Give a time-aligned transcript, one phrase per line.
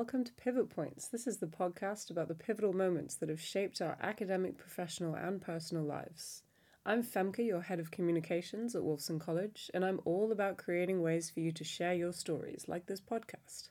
[0.00, 1.08] welcome to Pivot Points.
[1.08, 5.42] This is the podcast about the pivotal moments that have shaped our academic, professional, and
[5.42, 6.42] personal lives.
[6.86, 11.28] I'm Femke, your head of communications at Wolfson College, and I'm all about creating ways
[11.28, 13.68] for you to share your stories, like this podcast.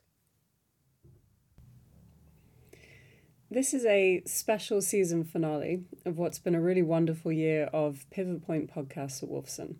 [3.49, 8.45] This is a special season finale of what's been a really wonderful year of Pivot
[8.45, 9.77] Point podcasts at Wolfson.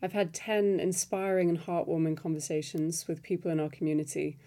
[0.00, 4.38] I've had 10 inspiring and heartwarming conversations with people in our community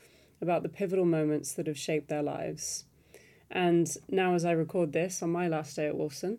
[0.41, 2.85] about the pivotal moments that have shaped their lives.
[3.49, 6.37] And now, as I record this on my last day at Wolfson,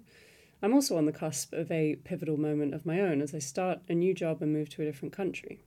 [0.62, 3.80] I'm also on the cusp of a pivotal moment of my own as I start
[3.88, 5.64] a new job and move to a different country.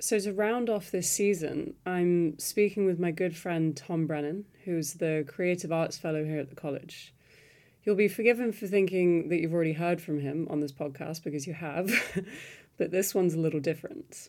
[0.00, 4.94] So, to round off this season, I'm speaking with my good friend Tom Brennan, who's
[4.94, 7.12] the Creative Arts Fellow here at the college.
[7.82, 11.48] You'll be forgiven for thinking that you've already heard from him on this podcast because
[11.48, 11.90] you have,
[12.76, 14.28] but this one's a little different.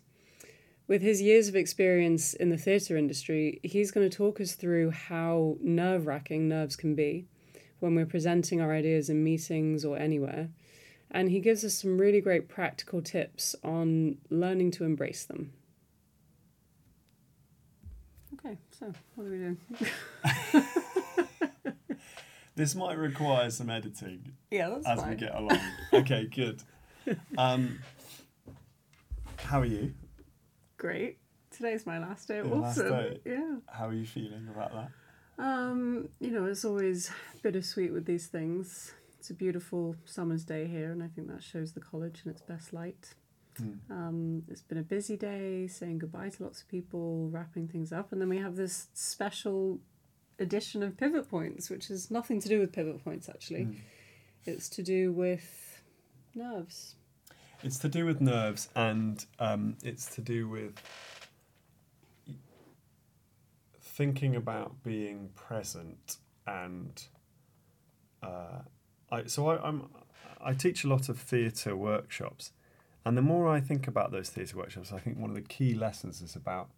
[0.90, 4.90] With his years of experience in the theatre industry, he's going to talk us through
[4.90, 7.28] how nerve wracking nerves can be
[7.78, 10.50] when we're presenting our ideas in meetings or anywhere.
[11.12, 15.54] And he gives us some really great practical tips on learning to embrace them.
[18.34, 19.58] Okay, so what are we doing?
[22.56, 25.12] This might require some editing yeah, that's as fine.
[25.12, 25.60] we get along.
[25.94, 26.62] okay, good.
[27.38, 27.80] Um,
[29.38, 29.94] how are you?
[30.80, 31.18] Great.
[31.52, 33.20] Today's my last day at Your day?
[33.26, 33.58] Yeah.
[33.68, 34.92] How are you feeling about that?
[35.38, 37.12] Um, you know, it's always
[37.44, 38.94] bittersweet with these things.
[39.18, 42.42] It's a beautiful summer's day here, and I think that shows the college in its
[42.42, 43.14] best light.
[43.58, 43.74] Hmm.
[43.90, 48.14] Um, it's been a busy day, saying goodbye to lots of people, wrapping things up,
[48.14, 49.80] and then we have this special
[50.40, 53.64] edition of Pivot Points, which has nothing to do with Pivot Points actually.
[53.64, 53.74] Hmm.
[54.46, 55.82] It's to do with
[56.34, 56.96] nerves.
[57.62, 60.82] It's to do with nerves and um, it's to do with
[63.82, 66.18] thinking about being present
[66.48, 67.04] and
[68.24, 68.60] uh,
[69.12, 69.90] I, so I, I'm
[70.42, 72.54] I teach a lot of theatre workshops
[73.06, 75.74] and the more I think about those theatre workshops I think one of the key
[75.74, 76.70] lessons is about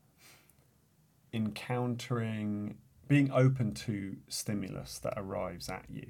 [1.32, 2.78] encountering
[3.08, 6.08] being open to stimulus that arrives at you.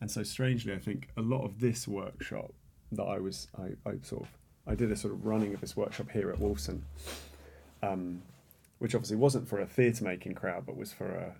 [0.00, 2.54] And so strangely I think a lot of this workshop
[2.94, 4.28] that I was I, I sort of
[4.66, 6.80] I did a sort of running of this workshop here at Wolfson,
[7.82, 8.22] um,
[8.78, 11.34] which obviously wasn't for a theatre making crowd, but was for a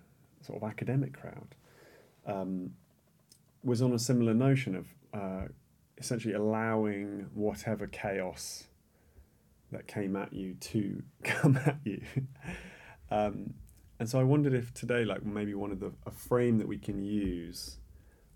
[0.45, 1.55] sort of academic crowd.
[2.25, 2.71] Um,
[3.63, 5.47] was on a similar notion of uh,
[5.97, 8.65] essentially allowing whatever chaos
[9.71, 12.01] that came at you to come at you.
[13.09, 13.53] um,
[13.99, 16.77] and so I wondered if today, like maybe one of the a frame that we
[16.77, 17.77] can use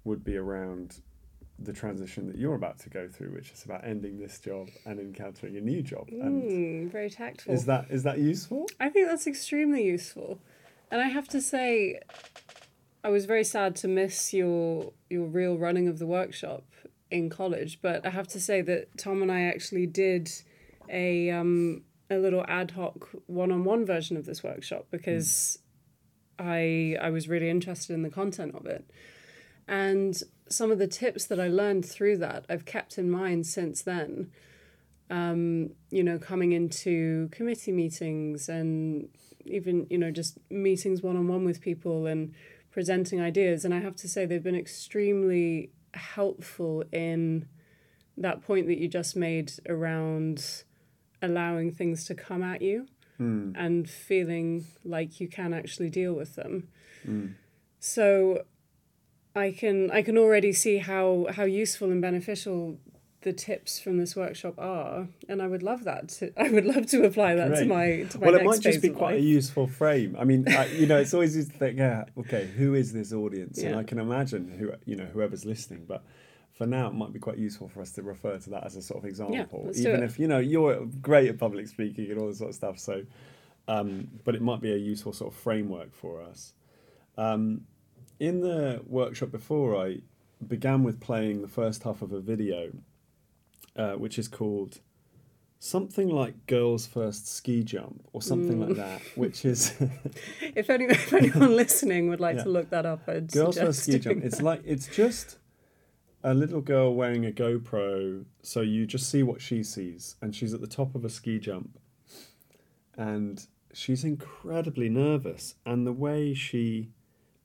[0.03, 1.01] would be around
[1.61, 4.99] the transition that you're about to go through, which is about ending this job and
[4.99, 6.07] encountering a new job.
[6.09, 7.53] And Mm, very tactful.
[7.53, 8.67] is that is that useful?
[8.79, 10.39] I think that's extremely useful.
[10.91, 11.99] And I have to say,
[13.03, 16.63] I was very sad to miss your your real running of the workshop
[17.11, 17.79] in college.
[17.81, 20.29] But I have to say that Tom and I actually did
[20.89, 25.59] a um, a little ad hoc one on one version of this workshop because
[26.39, 28.89] I I was really interested in the content of it.
[29.67, 33.81] And some of the tips that I learned through that I've kept in mind since
[33.81, 34.31] then.
[35.09, 39.09] Um, you know, coming into committee meetings and
[39.45, 42.33] even, you know, just meetings one on one with people and
[42.71, 43.65] presenting ideas.
[43.65, 47.47] And I have to say, they've been extremely helpful in
[48.17, 50.63] that point that you just made around
[51.21, 53.51] allowing things to come at you Hmm.
[53.53, 56.69] and feeling like you can actually deal with them.
[57.05, 57.33] Mm.
[57.79, 58.45] So
[59.39, 62.77] I can I can already see how how useful and beneficial
[63.21, 66.09] the tips from this workshop are, and I would love that.
[66.09, 68.81] To, I would love to apply that to my to my well, it might just
[68.81, 70.15] be quite a useful frame.
[70.19, 73.11] I mean, I, you know, it's always easy to think, yeah, okay, who is this
[73.13, 73.59] audience?
[73.59, 76.03] And I can imagine who you know whoever's listening, but.
[76.53, 78.81] For now, it might be quite useful for us to refer to that as a
[78.81, 82.27] sort of example, let's even if you know you're great at public speaking and all
[82.27, 82.77] this sort of stuff.
[82.77, 83.03] So,
[83.69, 86.51] um, but it might be a useful sort of framework for us.
[87.17, 87.61] Um,
[88.19, 90.01] in the workshop before, I
[90.45, 92.71] began with playing the first half of a video,
[93.75, 94.79] uh, which is called
[95.59, 98.75] something like "Girls First Ski Jump" or something like Mm.
[98.77, 99.73] that, which is
[100.55, 102.43] If, any, if anyone listening would like Yeah.
[102.43, 105.37] to look that up, I'd "Girls First Ski Jump." It's like it's just
[106.23, 110.53] a little girl wearing a GoPro, so you just see what she sees, and she's
[110.53, 111.79] at the top of a ski jump,
[112.97, 116.89] and she's incredibly nervous, and the way she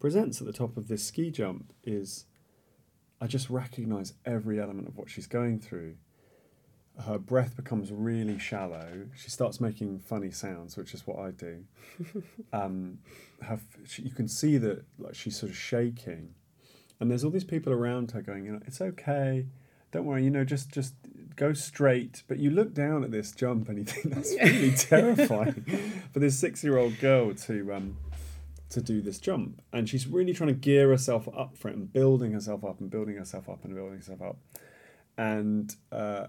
[0.04, 2.26] presents at the top of this ski jump is
[3.22, 5.94] I just recognize every element of what she's going through.
[7.06, 9.06] her breath becomes really shallow.
[9.16, 11.64] She starts making funny sounds, which is what I do.
[12.52, 12.98] um,
[13.40, 16.34] her, she, you can see that like she's sort of shaking,
[17.00, 19.46] and there's all these people around her going, you know, it's okay,
[19.90, 20.92] don't worry, you know, just just
[21.34, 22.24] go straight.
[22.28, 25.64] But you look down at this jump and you think that's really terrifying
[26.12, 27.96] for this six-year-old girl to um,
[28.70, 31.93] to do this jump, and she's really trying to gear herself up for it and
[31.93, 34.37] building herself up and building herself up and building herself up,
[35.16, 35.76] and.
[35.93, 36.26] Uh,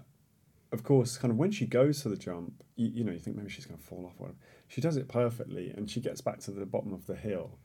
[0.72, 3.36] of course, kind of when she goes for the jump, you, you know, you think
[3.36, 4.14] maybe she's going to fall off.
[4.18, 4.38] Or whatever.
[4.68, 7.58] She does it perfectly, and she gets back to the bottom of the hill,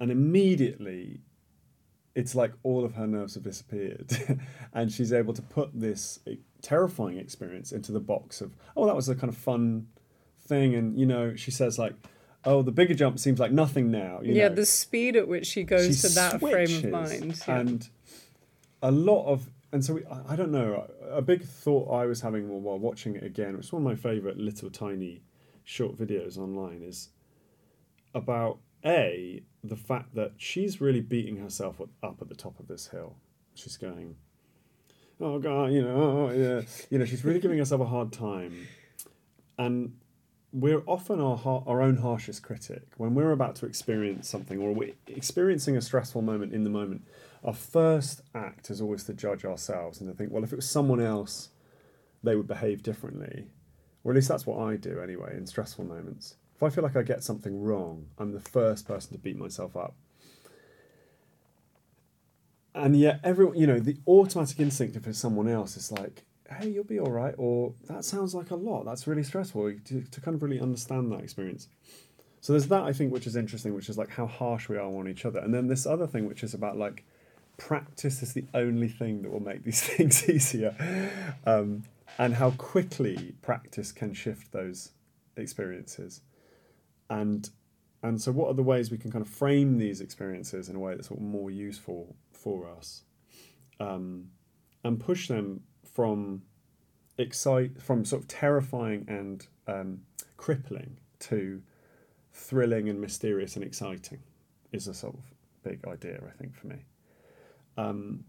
[0.00, 1.20] and immediately,
[2.14, 4.10] it's like all of her nerves have disappeared,
[4.72, 6.20] and she's able to put this
[6.62, 9.88] terrifying experience into the box of oh, that was a kind of fun
[10.40, 11.94] thing, and you know, she says like.
[12.46, 14.20] Oh, the bigger jump seems like nothing now.
[14.22, 14.54] yeah, know.
[14.54, 17.42] the speed at which she goes She to that frame of mind.
[17.46, 17.58] yeah.
[17.58, 17.88] And
[18.82, 22.20] a lot of, and so we, I, I don't know, a big thought I was
[22.20, 25.22] having while- watching it again, which is one of my favourite little tiny
[25.64, 27.08] short videos online, is
[28.14, 32.68] about A, the fact that she's really beating herself up- up at the top of
[32.68, 33.16] this hill.
[33.54, 34.14] She's going,
[35.20, 36.60] oh God, you know, oh, yeah.
[36.90, 38.68] You know, she's really giving herself a hard time.
[39.58, 39.96] And
[40.56, 42.82] we're often our, our own harshest critic.
[42.96, 47.02] When we're about to experience something or we're experiencing a stressful moment in the moment,
[47.44, 50.68] our first act is always to judge ourselves and to think, well, if it was
[50.68, 51.50] someone else,
[52.22, 53.48] they would behave differently.
[54.02, 56.36] Or at least that's what I do anyway in stressful moments.
[56.54, 59.76] If I feel like I get something wrong, I'm the first person to beat myself
[59.76, 59.94] up.
[62.74, 66.68] And yet, everyone, you know, the automatic instinct if it's someone else is like, hey,
[66.68, 68.84] you'll be all right, or that sounds like a lot.
[68.84, 71.68] That's really stressful to, to kind of really understand that experience.
[72.40, 74.86] So there's that I think which is interesting, which is like how harsh we are
[74.86, 77.04] on each other, and then this other thing which is about like
[77.56, 80.74] practice is the only thing that will make these things easier,
[81.44, 81.82] um,
[82.18, 84.92] and how quickly practice can shift those
[85.36, 86.20] experiences,
[87.10, 87.50] and
[88.02, 90.78] and so what are the ways we can kind of frame these experiences in a
[90.78, 93.02] way that's sort of more useful for us,
[93.80, 94.28] um,
[94.84, 95.62] and push them
[95.96, 96.42] from
[97.16, 100.02] excite from sort of terrifying and um,
[100.36, 101.62] crippling to
[102.32, 104.18] thrilling and mysterious and exciting
[104.72, 105.24] is a sort of
[105.64, 106.76] big idea I think for me.
[107.78, 108.24] Um,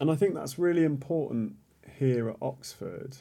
[0.00, 1.54] and I think that's really important
[1.98, 3.18] here at Oxford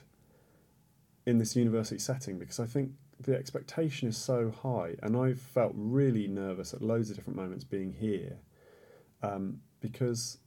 [1.27, 5.73] in this university setting because I think the expectation is so high, and I felt
[5.75, 8.37] really nervous at loads of different moments being here
[9.21, 10.37] um, because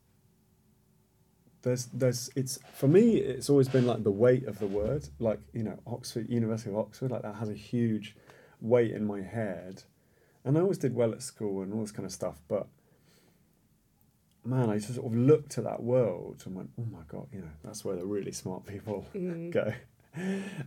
[1.63, 5.09] there's there's it's for me it's always been like the weight of the word.
[5.19, 8.17] Like you know Oxford University of Oxford like that has a huge
[8.61, 9.85] weight in my head.
[10.45, 12.67] And I always did well at school and all this kind of stuff but
[14.45, 17.41] man I just sort of looked at that world and went oh my god you
[17.41, 19.53] know that's where the really smart people Mm.
[19.53, 19.73] go.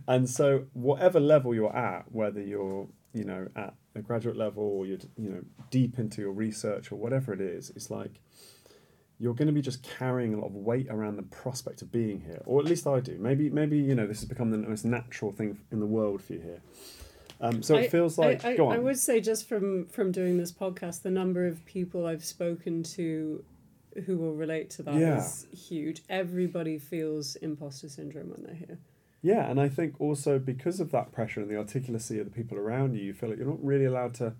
[0.08, 4.86] And so whatever level you're at whether you're you know at a graduate level or
[4.86, 8.20] you're you know deep into your research or whatever it is it's like
[9.18, 12.20] you're going to be just carrying a lot of weight around the prospect of being
[12.20, 13.16] here, or at least I do.
[13.18, 16.34] Maybe, maybe you know, this has become the most natural thing in the world for
[16.34, 16.60] you here.
[17.40, 18.44] Um, so it I- feels like.
[18.44, 18.76] I, I, go on.
[18.76, 22.82] I would say just from from doing this podcast, the number of people I've spoken
[22.82, 23.44] to
[24.04, 25.56] who will relate to that is Yeah.
[25.58, 26.02] huge.
[26.10, 28.78] Everybody feels imposter syndrome when they're here.
[29.22, 32.58] Yeah, and I think also because of that pressure and the articulacy of the people
[32.58, 34.34] around you, you feel like you're not really allowed to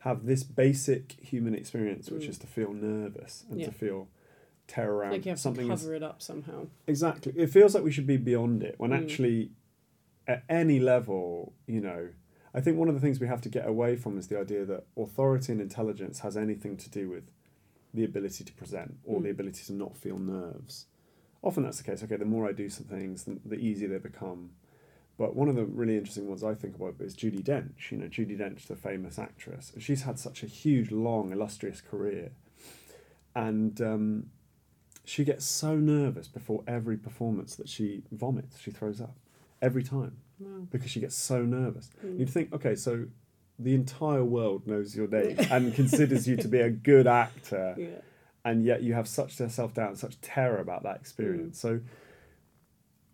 [0.00, 2.28] have this basic human experience, which Mm.
[2.30, 3.66] is to feel nervous and Yeah.
[3.66, 4.08] to feel
[4.66, 5.66] terror around Like you have something.
[5.68, 6.66] to cover it up somehow.
[6.86, 7.32] Exactly.
[7.36, 9.02] It feels like we should be beyond it when Mm.
[9.02, 9.50] actually,
[10.26, 12.08] at any level, you know,
[12.52, 14.64] I think one of the things we have to get away from is the idea
[14.64, 17.30] that authority and intelligence has anything to do with
[17.94, 19.32] the ability to present or the Mm.
[19.32, 20.86] ability to not feel nerves.
[21.42, 22.02] Often that's the case.
[22.02, 24.50] Okay, the more I do some things, the, the easier they become.
[25.18, 27.90] But one of the really interesting ones I think about is Judi Dench.
[27.90, 29.72] You know, Judi Dench, the famous actress.
[29.78, 32.32] She's had such a huge, long, illustrious career.
[33.34, 34.26] And um,
[35.04, 39.16] she gets so nervous before every performance that she vomits, she throws up
[39.62, 40.66] every time Wow.
[40.70, 41.88] because she gets so nervous.
[42.04, 42.18] Mm.
[42.18, 43.06] You'd think, okay, so
[43.58, 47.86] the entire world knows your name and considers you to be a good actor, Yeah.
[48.44, 51.58] and yet you have such self doubt and such terror about that experience.
[51.58, 51.80] So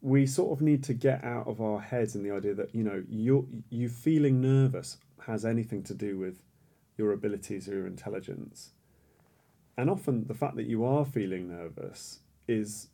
[0.02, 2.82] we sort of need to get out of our heads in the idea that you
[2.82, 6.42] know you you feeling nervous has anything to do with
[6.99, 8.71] your abilities or your intelligence.
[9.78, 12.88] And often the fact that you are feeling nervous is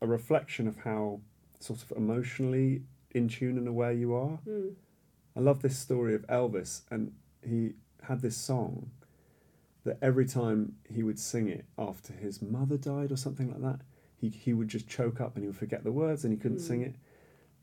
[0.00, 1.20] a reflection of how
[1.58, 4.38] sort of emotionally in tune and aware you are.
[4.48, 4.74] Mm.
[5.36, 7.12] I love this story of Elvis, and
[7.46, 8.90] he had this song
[9.84, 13.80] that every time he would sing it after his mother died or something like that,
[14.16, 16.60] he he would just choke up and he would forget the words and he couldn't
[16.60, 16.86] sing Mm.
[16.86, 16.94] it.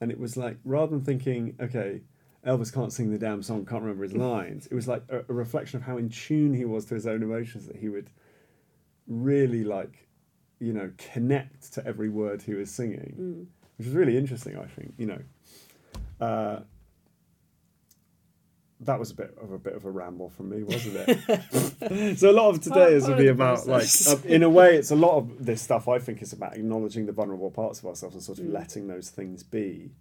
[0.02, 2.02] And it was like rather than thinking, okay,
[2.46, 4.68] Elvis can't sing the damn song, can't remember his lines.
[4.68, 7.24] It was like a, a reflection of how in tune he was to his own
[7.24, 8.10] emotions that he would
[9.08, 10.08] really like,
[10.60, 13.46] you know, connect to every word he was singing, Mm.
[13.78, 14.58] which was really interesting.
[14.58, 15.20] I think you know.
[16.20, 16.60] Uh,
[18.86, 22.18] that was a bit of a bit of a ramble from me, wasn't it?
[22.20, 24.92] so a lot of today is to be about like, uh, in a way, it's
[24.92, 25.88] a lot of this stuff.
[25.88, 28.54] I think is about acknowledging the vulnerable parts of ourselves and sort of Mm.
[28.54, 29.92] letting those things be.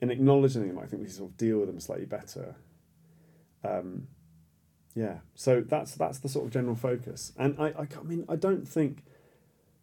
[0.00, 2.54] In acknowledging them, I think we sort of deal with them slightly better.
[3.64, 4.06] Um,
[4.94, 8.36] yeah, so that's that's the sort of general focus, and I, I, I mean, I
[8.36, 9.02] don't think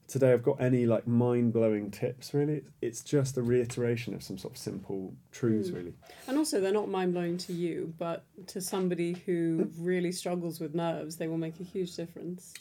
[0.08, 2.34] today I've got any like mind blowing tips.
[2.34, 5.70] Really, it's just a reiteration of some sort of simple truths.
[5.70, 5.76] Mm.
[5.76, 5.94] Really,
[6.28, 10.76] And also, they're not mind blowing to you, but to somebody who really struggles with
[10.76, 12.54] nerves, they will make a huge difference.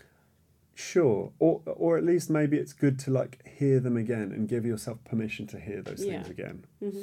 [0.77, 4.65] Sure, or or at least maybe it's good to like hear them again and give
[4.67, 6.31] yourself permission to hear those things Yeah.
[6.31, 6.65] again.
[6.81, 7.03] hmm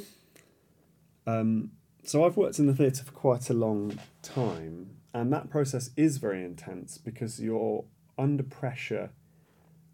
[1.28, 1.72] Um,
[2.04, 6.18] so I've worked in the theatre for quite a long time, and that process is
[6.18, 7.86] very intense because you're
[8.18, 9.12] under pressure.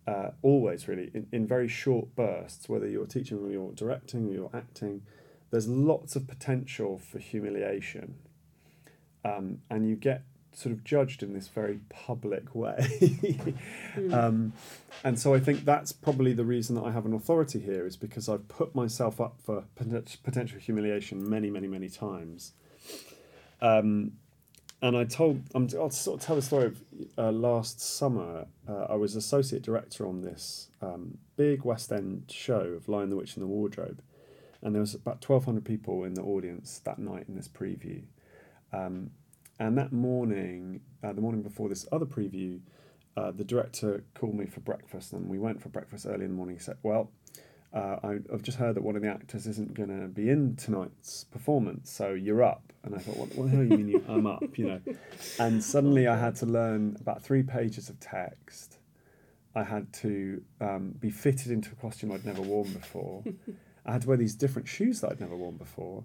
[0.07, 4.31] Uh, always really in, in very short bursts whether you're teaching or you're directing or
[4.31, 5.01] you're acting
[5.51, 8.15] there's lots of potential for humiliation.
[9.23, 10.23] Um, and you get
[10.53, 13.53] sort of judged in this very public way.
[14.11, 14.53] Um,
[15.03, 17.95] and so I think that's probably the reason that I have an authority here is
[17.95, 22.53] because I've put myself up for potential humiliation many, many, many times.
[23.61, 24.13] Um,
[24.81, 26.81] and I told, I'll sort of tell the story of
[27.17, 28.45] uh, last summer.
[28.67, 33.15] Uh, I was associate director on this um, big West End show of Lion, the
[33.15, 34.01] Witch, and the Wardrobe.
[34.61, 38.03] And there was about 1,200 people in the audience that night in this preview.
[38.71, 39.11] Um,
[39.59, 42.59] and that morning, uh, the morning before this other preview,
[43.15, 46.37] uh, the director called me for breakfast, and we went for breakfast early in the
[46.37, 46.55] morning.
[46.55, 47.09] He said, "Well,
[47.73, 50.55] uh, I, I've just heard that one of the actors isn't going to be in
[50.55, 53.89] tonight's performance, so you're up." And I thought, "What, what the hell do you mean
[53.89, 54.81] you, I'm up?" You know.
[55.39, 58.77] And suddenly, I had to learn about three pages of text.
[59.55, 63.23] I had to um, be fitted into a costume I'd never worn before.
[63.85, 66.03] I had to wear these different shoes that I'd never worn before,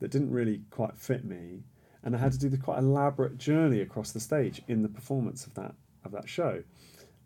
[0.00, 1.62] that didn't really quite fit me,
[2.02, 5.46] and I had to do the quite elaborate journey across the stage in the performance
[5.46, 6.62] of that of that show,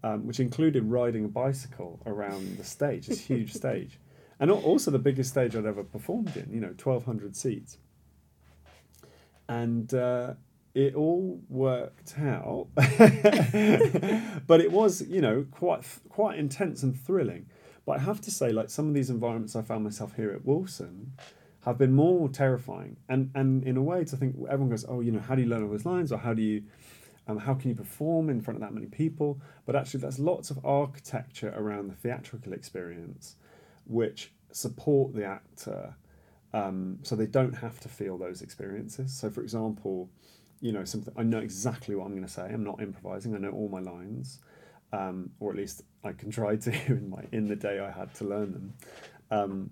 [0.04, 3.98] um, which included riding a bicycle around the stage, this huge stage,
[4.38, 6.52] and also the biggest stage I'd ever performed in.
[6.52, 7.78] You know, twelve hundred seats,
[9.48, 9.92] and.
[9.92, 10.34] Uh,
[10.74, 17.46] it all worked out, but it was, you know, quite quite intense and thrilling.
[17.86, 20.44] But I have to say, like some of these environments I found myself here at
[20.44, 21.10] Wolfson,
[21.64, 22.96] have been more terrifying.
[23.08, 25.48] And and in a way, to think everyone goes, oh, you know, how do you
[25.48, 26.62] learn all those lines, or how do you,
[27.26, 29.40] um, how can you perform in front of that many people?
[29.64, 33.36] But actually, there's lots of architecture around the theatrical experience,
[33.86, 35.96] which support the actor,
[36.52, 39.12] um, so they don't have to feel those experiences.
[39.12, 40.10] So, for example,
[40.60, 42.42] you know, something I know exactly what I'm going to say.
[42.42, 43.34] I'm not improvising.
[43.34, 44.40] I know all my lines,
[44.92, 48.14] um, or at least I can try to in my in the day I had
[48.16, 48.74] to learn them.
[49.30, 49.70] Um,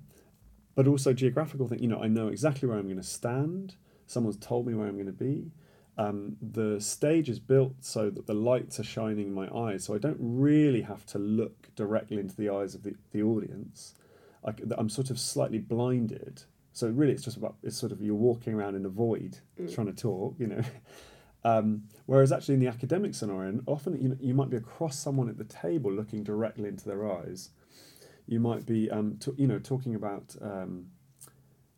[0.75, 1.81] but also geographical thing.
[1.81, 3.77] You know, I know exactly where I'm going to stand.
[4.07, 5.51] Someone's told me where I'm going to be.
[5.99, 9.95] Um, the stage is built so that the lights are shining in my eyes, so
[9.95, 13.95] I don't really have to look directly into the eyes of the, the audience.
[14.45, 16.43] I, am sort of slightly blinded.
[16.73, 19.75] So really, it's just about it's sort of you're walking around in a void Mm.
[19.75, 20.63] trying to talk, you know.
[21.45, 25.29] Um, whereas actually in the academic scenario, often you know, you might be across someone
[25.29, 27.51] at the table looking directly into their eyes.
[28.29, 30.87] You might be, um, t- you know, talking about um,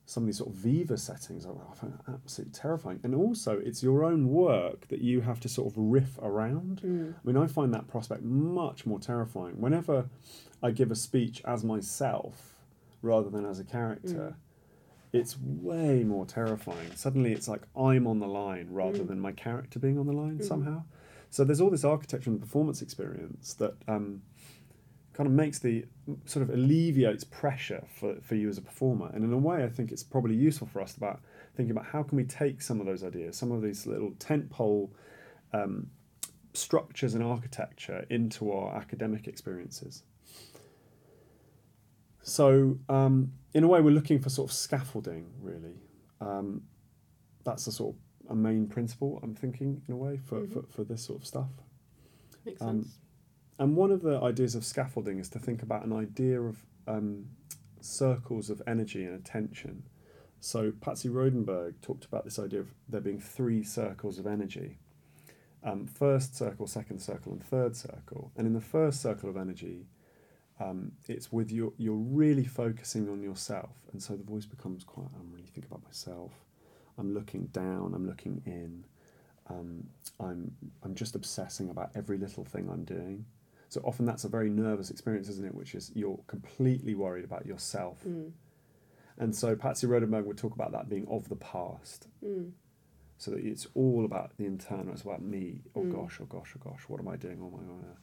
[0.07, 1.47] some of these sort of viva settings.
[1.47, 3.01] I find that absolutely terrifying.
[3.03, 6.83] And also, it's your own work that you have to sort of riff around.
[6.85, 7.15] Mm.
[7.15, 9.61] I mean, I find that prospect much more terrifying.
[9.61, 10.11] Whenever
[10.63, 12.55] I give a speech as myself
[13.03, 14.37] rather than as a character,
[15.13, 16.91] it's way more terrifying.
[16.97, 19.09] Suddenly, it's like I'm on the line rather Mm.
[19.09, 20.45] than my character being on the line Mm.
[20.45, 20.83] somehow.
[21.31, 24.23] So there's all this architecture and performance experience that um,
[25.15, 25.85] kind of makes the
[26.27, 29.11] sort of alleviates pressure for, for you as a performer.
[29.15, 31.21] And in a way, I think it's probably useful for us about
[31.57, 34.91] thinking about how can we take some of those ideas, some of these little tentpole
[35.53, 35.89] um,
[36.53, 40.03] structures and architecture into our academic experiences.
[42.23, 45.75] So, um, in a way, we're looking for sort of scaffolding, really.
[46.21, 46.63] Um,
[47.45, 50.53] that's a sort of a main principle, I'm thinking, in a way, for, Mhm.
[50.53, 51.51] for, for this sort of stuff.
[52.45, 52.99] Makes Um, sense.
[53.59, 57.27] And one of the ideas of scaffolding is to think about an idea of um,
[57.81, 59.85] circles of energy and attention.
[60.41, 64.79] So Patsy Rodenburg talked about this idea of there being three circles of energy.
[65.63, 68.33] Um, first circle, second circle, and third circle.
[68.37, 69.87] And in the first circle of energy,
[70.61, 75.09] um, it's with your you're really focusing on yourself, and so the voice becomes quite.
[75.19, 76.33] I'm really thinking about myself.
[76.99, 77.93] I'm looking down.
[77.95, 78.85] I'm looking in.
[79.49, 79.89] Um,
[80.21, 83.25] I'm I'm just obsessing about every little thing I'm doing.
[83.75, 85.53] So often that's a very nervous experience, isn't it?
[85.53, 88.05] Which is you're completely worried about yourself.
[88.07, 88.31] Mm.
[89.19, 92.07] And so Patsy Rodenburg would talk about that being of the past.
[92.25, 92.53] Mm.
[93.19, 95.63] So that it's all about the internal, it's about me.
[95.75, 95.91] Oh Mm.
[95.91, 97.41] gosh, oh gosh, oh gosh, what am I doing?
[97.43, 97.97] Oh my god.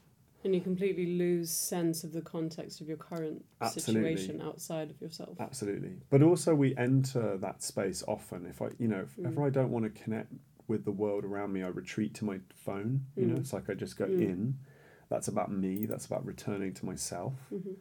[0.43, 4.17] And you completely lose sense of the context of your current Absolutely.
[4.17, 5.39] situation outside of yourself.
[5.39, 6.01] Absolutely.
[6.09, 8.45] But also we enter that space often.
[8.45, 9.27] If I you know, if Mm.
[9.27, 10.33] ever I don't want to connect
[10.67, 13.05] with the world around me, I retreat to my phone.
[13.15, 13.39] You know, Mm.
[13.39, 14.21] it's like I just go Mm.
[14.21, 14.57] in.
[15.11, 17.33] That's about me, that's about returning to myself.
[17.53, 17.75] Mhm.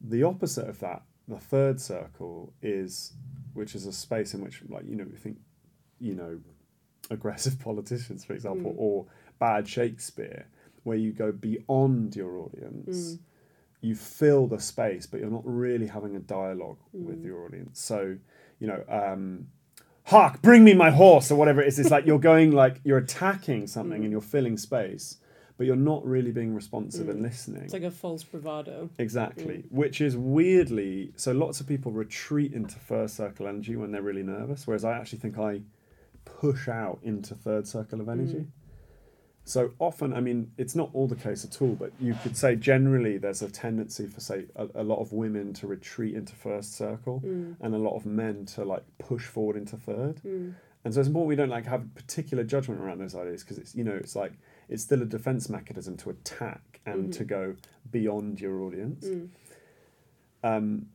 [0.00, 3.12] The opposite of that, the third circle is
[3.54, 5.38] which is a space in which like, you know, we think,
[6.00, 6.40] you know,
[7.10, 8.78] aggressive politicians, for example, Mm.
[8.78, 9.06] or
[9.38, 10.46] bad Shakespeare,
[10.82, 13.14] where you go beyond your audience.
[13.14, 13.18] Mm.
[13.82, 17.24] You fill the space, but you're not really having a dialogue with Mm.
[17.24, 17.80] your audience.
[17.80, 18.16] So,
[18.58, 19.48] you know, um,
[20.04, 21.78] hark, bring me my horse, or whatever it is.
[21.78, 24.04] It's like you're going like you're attacking something Mm.
[24.06, 25.18] and you're filling space,
[25.60, 27.24] but you're not really being responsive and Mm.
[27.24, 27.62] listening.
[27.64, 28.88] It's like a false bravado.
[28.96, 31.32] Exactly, which is weirdly so.
[31.32, 35.18] Lots of people retreat into first circle energy when they're really nervous, whereas I actually
[35.18, 35.60] think I
[36.24, 38.38] push out into third circle of energy.
[38.38, 38.46] Mm.
[39.44, 42.56] So often, I mean, it's not all the case at all, but you could say
[42.56, 46.74] generally there's a tendency for, say, a, a lot of women to retreat into first
[46.74, 47.56] circle Mm.
[47.60, 50.22] and a lot of men to like push forward into third.
[50.24, 50.54] Mm.
[50.86, 53.74] And so it's important we don't like have particular judgment around those ideas because it's
[53.74, 54.32] you know it's like
[54.70, 57.12] it's still a defense mechanism to attack and Mhm.
[57.18, 57.56] to go
[57.90, 59.04] beyond your audience.
[59.04, 59.28] Mm.
[60.42, 60.86] Um,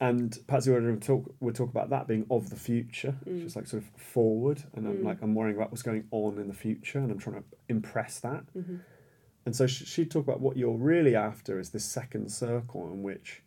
[0.00, 3.42] and Patsy would talk would talk about that being of the future, Mm.
[3.42, 4.62] just like sort of forward.
[4.74, 5.04] And I'm Mm.
[5.04, 8.20] like I'm worrying about what's going on in the future, and I'm trying to impress
[8.20, 8.44] that.
[8.54, 8.80] Mhm.
[9.46, 13.02] And so sh- she'd talk about what you're really after is this second circle in
[13.02, 13.42] which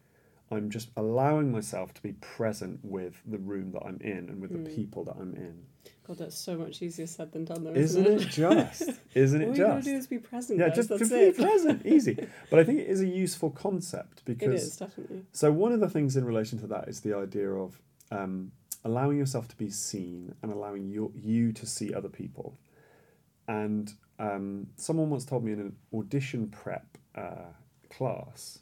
[0.50, 4.52] I'm just allowing myself to be present with the room that I'm in and with
[4.52, 4.76] the Mm.
[4.76, 5.65] people that I'm in.
[6.08, 7.74] God, that's so much easier said than done, though.
[7.74, 8.90] Isn't Isn't, it just?
[9.14, 9.88] Isn't All it you gotta just?
[9.88, 10.60] do is be present.
[10.60, 11.38] Yeah, guys, just that's to it.
[11.38, 12.28] be present, easy.
[12.50, 15.24] But I think it is a useful concept because is definitely.
[15.32, 17.80] So one of the things in relation to that is the idea of
[18.12, 18.52] um,
[18.84, 22.58] allowing yourself to be seen and allowing you, you to see other people.
[23.48, 27.52] And um, someone once told me in an audition prep uh,
[27.90, 28.60] class,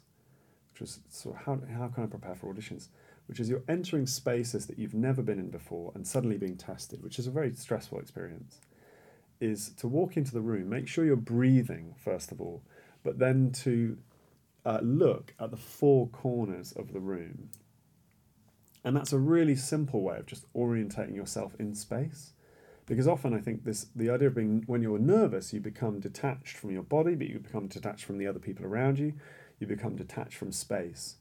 [0.72, 2.88] which was sort of how, how can I prepare for auditions?
[3.30, 7.00] Which is you're entering spaces that you've never been in before and suddenly being tested,
[7.00, 8.58] which is a very stressful experience.
[9.40, 12.64] Is to walk into the room, make sure you're breathing first of all,
[13.04, 13.96] but then to
[14.66, 17.50] uh, look at the four corners of the room.
[18.82, 22.32] And that's a really simple way of just orientating yourself in space.
[22.84, 26.56] Because often I think this the idea of being when you're nervous, you become detached
[26.56, 29.12] from your body, but you become detached from the other people around you,
[29.60, 31.14] you become detached from space.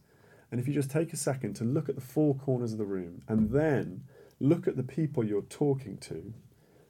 [0.52, 2.86] And if you just take a second to look at the four corners of the
[2.86, 4.04] room and then
[4.40, 6.34] look at the people you're talking to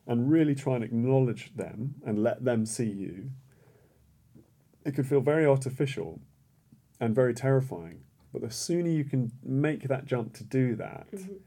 [0.08, 3.32] and really try and acknowledge them and let them see you,
[4.86, 6.20] it could feel very artificial
[7.00, 8.02] and very terrifying.
[8.32, 11.40] But the sooner you can make that jump to do that, Mhm.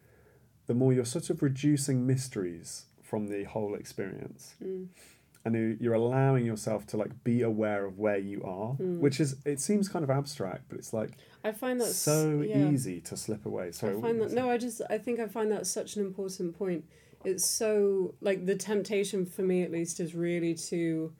[0.66, 4.54] the more you're sort of reducing mysteries from the whole experience.
[4.62, 4.88] Mm.
[5.44, 9.00] And you- you're allowing yourself to like be aware of where you are, Mm.
[9.00, 12.70] which is it seems kind of abstract, but it's like I find that so yeah.
[12.70, 13.72] easy to slip away.
[13.72, 16.56] Sorry, I find that no, I just I think I find that such an important
[16.56, 16.84] point.
[17.24, 21.12] It's so like the temptation for me at least is really to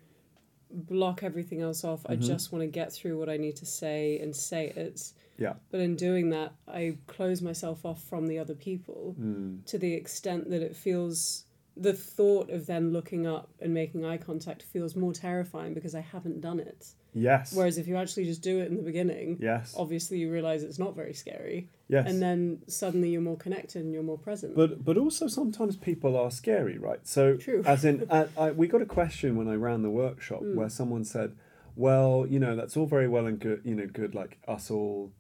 [0.70, 2.02] block everything else off.
[2.06, 2.22] I Mhm.
[2.22, 5.12] just want to get through what I need to say and say it.
[5.38, 5.54] Yeah.
[5.70, 9.14] But in doing that, I close myself off from the other people?
[9.20, 11.44] Mm, to the extent that it feels
[11.76, 16.00] the thought of then looking up and making eye contact feels more terrifying because I
[16.00, 16.88] haven't done it.
[17.14, 17.54] yes.
[17.54, 19.74] Whereas if you actually just do it in the beginning, yes.
[19.76, 22.06] obviously you realize it's not very scary yes.
[22.08, 24.54] and then suddenly you're more connected and you're more present.
[24.54, 27.00] But but also sometimes people are scary, right?
[27.06, 27.62] So True.
[27.64, 30.54] as in, I, we got a question when I ran the workshop Mm.
[30.56, 31.34] where someone said,
[31.76, 35.12] "Well, you know, that's all very well and good, you know, good like us all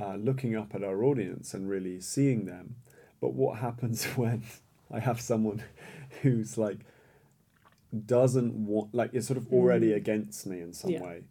[0.00, 2.76] uh, looking up at our audience and really seeing them,
[3.20, 4.42] but what happens when
[4.90, 5.62] I have someone
[6.22, 6.78] who's like
[8.04, 9.96] doesn't want, like, is sort of already Mm.
[9.96, 11.02] against me in some Yeah.
[11.02, 11.22] way."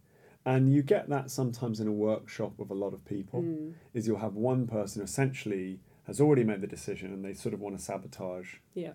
[0.44, 4.06] And you get that sometimes in a workshop with a lot of people Mm, is
[4.06, 7.60] you'll have one person who essentially has already made the decision and they sort of
[7.60, 8.94] want to sabotage yeah.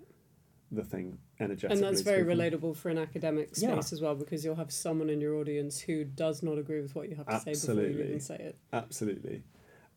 [0.71, 1.75] the thing energetically.
[1.75, 2.39] And that's very speaking.
[2.59, 3.77] relatable for an academic space Yeah.
[3.77, 7.07] as well because you'll have someone in your audience who does not agree with what
[7.09, 7.97] you have to say before Absolutely.
[8.01, 8.57] you even say it.
[8.73, 9.43] Absolutely.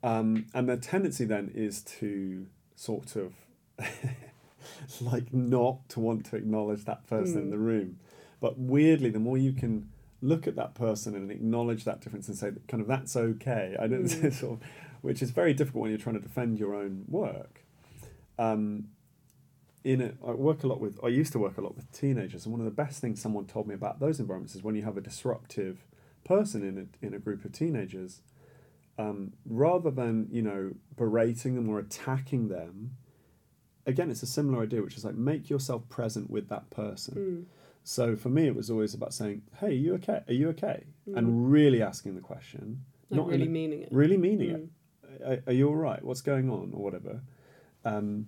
[0.03, 3.33] Um, and the tendency then is to sort of
[5.01, 7.51] like not to want to acknowledge that person in Mm.
[7.51, 7.99] the room.
[8.41, 9.89] But weirdly, the more you can
[10.23, 13.77] look at that person and acknowledge that difference and say that kind of that's okay.
[13.79, 14.61] I don't sort of,
[15.03, 17.63] which is very difficult when you're trying to defend your own work.
[18.39, 18.89] Um,
[19.85, 20.99] in a, I work a lot with.
[21.05, 23.47] I used to work a lot with teenagers, and one of the best things someone
[23.47, 25.85] told me about those environments is when you have a disruptive
[26.25, 28.21] person in a in a group of teenagers,
[28.99, 32.97] um, rather than you know berating them or attacking them.
[33.87, 37.15] Again, it's a similar idea, which is like make yourself present with that person.
[37.15, 37.45] Mm.
[37.85, 40.23] So for me, it was always about saying, "Hey, are you okay?
[40.29, 41.17] Are you okay?" Mm.
[41.19, 43.89] and really asking the question, Like not really a- meaning it.
[43.93, 44.69] really meaning Mm.
[45.21, 45.23] it.
[45.25, 46.03] Are, are you all right?
[46.05, 47.21] What's going on, or whatever?
[47.85, 48.27] Um,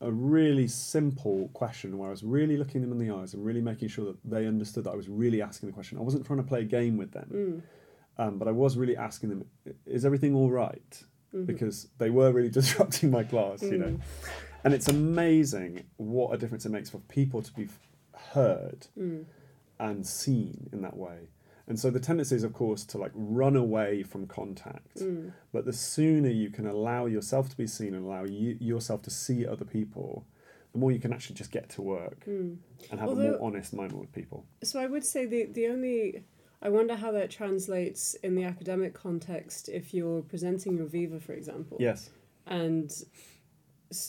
[0.00, 3.60] a really simple question where I was really looking them in the eyes and really
[3.62, 5.96] making sure that they understood that I was really asking the question.
[5.98, 7.62] I wasn't trying to play a game with them, Mm.
[8.28, 9.44] um, but I was really asking them,
[9.84, 11.02] "Is everything all right?"
[11.34, 11.46] Mhm.
[11.46, 13.98] Because they were really disrupting my class, you know.
[14.66, 17.68] And it's amazing what a difference it makes for people to be
[18.32, 19.24] heard Mm.
[19.78, 21.28] and seen in that way.
[21.68, 24.96] And so the tendency is, of course, to like run away from contact.
[24.96, 25.32] Mm.
[25.52, 29.10] But the sooner you can allow yourself to be seen and allow you, yourself to
[29.10, 30.26] see other people,
[30.72, 32.56] the more you can actually just get to work Mm.
[32.90, 34.46] and have a more honest moment with people.
[34.64, 36.24] So I would say the the only
[36.60, 41.34] I wonder how that translates in the academic context if you're presenting your Viva, for
[41.34, 42.10] example, Yes.
[42.46, 42.90] and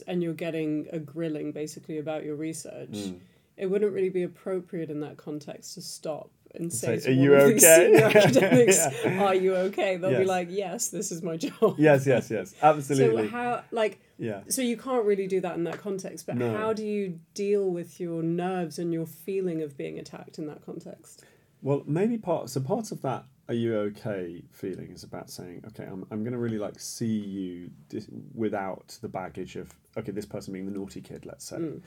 [0.07, 2.91] and you're getting a grilling basically about your research.
[2.91, 3.19] Mm.
[3.57, 7.35] It wouldn't really be appropriate in that context to stop and say, to "Are you
[7.35, 9.23] okay?" academics, Yeah.
[9.23, 12.53] "Are you okay?" They'll be like, "Yes, this is my job." Yes, yes, yes.
[12.61, 13.25] Absolutely.
[13.27, 14.41] So how like yeah.
[14.47, 16.55] so you can't really do that in that context, but No.
[16.55, 20.65] how do you deal with your nerves and your feeling of being attacked in that
[20.65, 21.23] context?
[21.61, 25.85] Well, maybe part so part of that "Are you okay?" feeling is about saying, okay,
[25.85, 30.25] I'm I'm going to really like see you dis- without the baggage of okay, this
[30.25, 31.25] person being the naughty kid.
[31.25, 31.81] Let's say, Mm.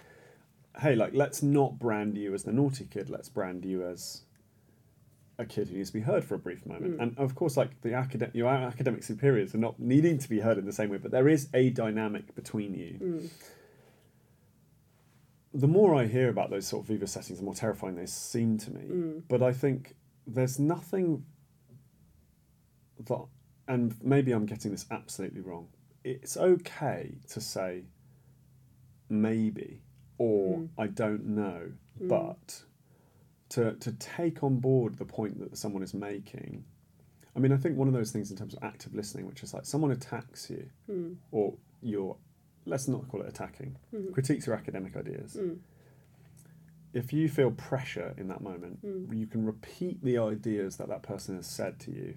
[0.81, 3.11] hey, like let's not brand you as the naughty kid.
[3.11, 4.23] Let's brand you as
[5.39, 6.99] a kid who needs to be heard for a brief moment.
[6.99, 7.03] Mm.
[7.03, 10.59] And of course, like the academic, your academic superiors are not needing to be heard
[10.59, 12.99] in the same way, but there is a dynamic between you.
[13.01, 13.31] Mm.
[15.53, 18.57] The more I hear about those sort of Viva settings, the more terrifying they seem
[18.59, 18.81] to me.
[18.83, 19.23] Mm.
[19.29, 19.95] But I think
[20.27, 21.25] there's nothing
[23.07, 23.27] that,
[23.69, 25.69] and maybe I'm getting this absolutely wrong.
[26.05, 27.85] It's okay to say
[29.09, 29.83] maybe
[30.19, 30.69] or Mm.
[30.79, 32.09] I don't know, Mm.
[32.09, 32.65] but
[33.51, 36.65] to to take on board the point that someone is making.
[37.35, 39.55] I mean, I think one of those things in terms of active listening, which is
[39.55, 41.17] like someone attacks you Mm.
[41.31, 42.17] or your,
[42.67, 44.13] let's not call it attacking, Mhm.
[44.13, 45.37] critiques your academic ideas.
[45.37, 45.59] Mm.
[46.93, 49.15] If you feel pressure in that moment, Mm.
[49.17, 52.17] you can repeat the ideas that that person has said to you,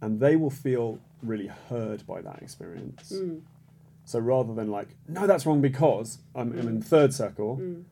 [0.00, 3.12] and they will feel really heard by that experience.
[3.12, 3.42] Mm.
[4.04, 7.58] So rather than like, no, that's wrong because I'm, I'm in third circle.
[7.60, 7.84] Mm.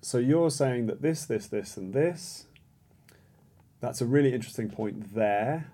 [0.00, 2.46] So you're saying that this, this, this, and this.
[3.80, 5.72] That's a really interesting point there,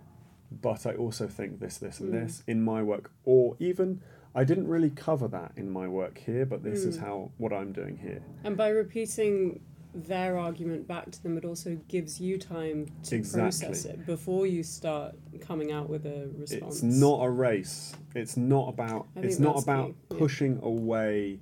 [0.51, 2.13] but I also think this, this, and Mm.
[2.23, 4.01] this in my work, or even
[4.35, 7.01] I didn't really cover that in my work here, but this is Mm.
[7.01, 8.23] how what I'm doing here.
[8.45, 9.61] And by repeating
[10.07, 14.63] their argument back to them, it also gives you time to process it before you
[14.63, 16.77] start coming out with a response.
[16.77, 17.95] It's not a race.
[18.15, 19.07] It's not about.
[19.17, 20.19] It's not about key, yeah.
[20.19, 21.41] pushing away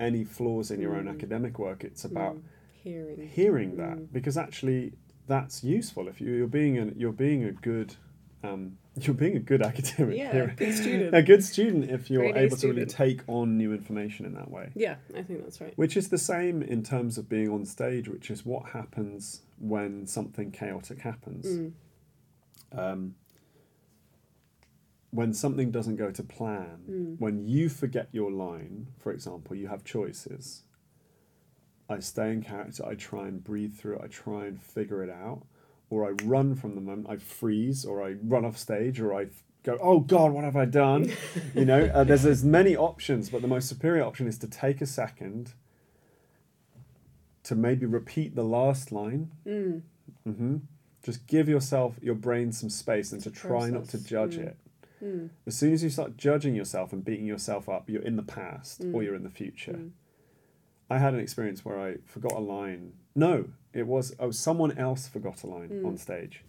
[0.00, 1.14] any flaws in your own Mm.
[1.14, 1.84] academic work.
[1.84, 2.42] It's about Mm.
[2.72, 3.28] hearing.
[3.28, 4.06] hearing that Mm.
[4.12, 4.92] because actually
[5.28, 7.94] that's useful if you, you're being a you're being a good
[8.42, 11.14] um, you're being a good academic Yeah, You're good student.
[11.14, 14.50] a good student if you're Grade able to really take on new information in that
[14.50, 15.72] way Yeah, I think that's right.
[15.76, 20.06] which is the same in terms of being on stage which is what happens when
[20.06, 21.72] something chaotic happens Mm.
[22.72, 23.14] um,
[25.10, 27.20] when something doesn't go to plan, Mm.
[27.20, 30.62] when you forget your line, for example, you have choices.
[31.86, 35.10] I stay in character, I try and breathe through it, I try and figure it
[35.10, 35.46] out,
[35.92, 39.26] or I run from the moment, I freeze, or I run off stage, or I
[39.62, 41.12] go, oh God, what have I done?
[41.54, 44.80] you know, uh, there's as many options, but the most superior option is to take
[44.80, 45.52] a second
[47.42, 49.82] to maybe repeat the last line Mm.
[50.24, 50.56] hmm
[51.04, 54.46] Just give yourself, your brain some space and to, try not to judge mm.
[54.46, 54.56] it.
[55.04, 55.28] Mm.
[55.46, 58.80] As soon as you start judging yourself and beating yourself up, you're in the past
[58.80, 59.04] or Mm.
[59.04, 59.72] you're in the future.
[59.72, 59.90] Mm.
[60.88, 62.94] I had an experience where I forgot a line.
[63.14, 65.86] No, it was oh someone else forgot a line Mm.
[65.86, 66.44] on stage.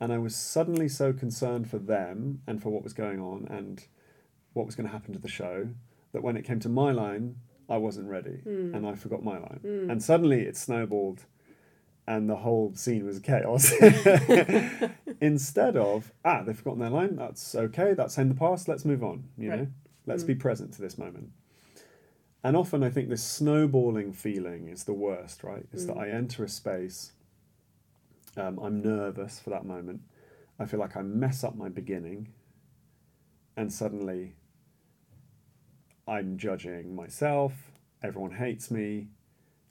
[0.00, 3.84] And I was suddenly so concerned for them and for what was going on and
[4.52, 5.68] what was going to happen to the show
[6.12, 7.36] that when it came to my line,
[7.68, 8.74] I wasn't ready Mm.
[8.74, 9.60] and I forgot my line.
[9.64, 9.90] Mm.
[9.90, 11.24] And suddenly it snowballed
[12.06, 13.70] and the whole scene was chaos.
[15.20, 19.02] Instead of, ah, they've forgotten their line, that's okay, that's in the past, let's move
[19.02, 19.58] on, you Right.
[19.60, 19.66] know?
[20.06, 21.30] Let's be present to this moment.
[22.44, 25.66] And often I think this snowballing feeling is the worst, right?
[25.72, 26.00] Is that Mm.
[26.02, 27.12] I enter a space
[28.38, 30.00] um, I'm nervous for that moment.
[30.58, 32.28] I feel like I mess up my beginning,
[33.56, 34.34] and suddenly
[36.06, 37.52] I'm judging myself,
[38.02, 39.08] everyone hates me,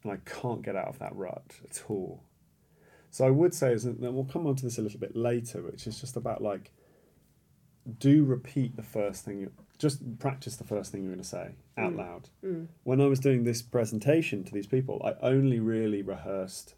[0.03, 2.23] and I can't get out of that rut at all.
[3.10, 5.62] So I would say, is that we'll come on to this a little bit later,
[5.62, 6.71] which is just about like,
[7.99, 11.55] do repeat the first thing, you, just practice the first thing you're going to say
[11.77, 11.97] out Mm.
[11.97, 12.29] loud.
[12.43, 12.67] Mm.
[12.83, 16.75] When I was doing this presentation to these people, I only really rehearsed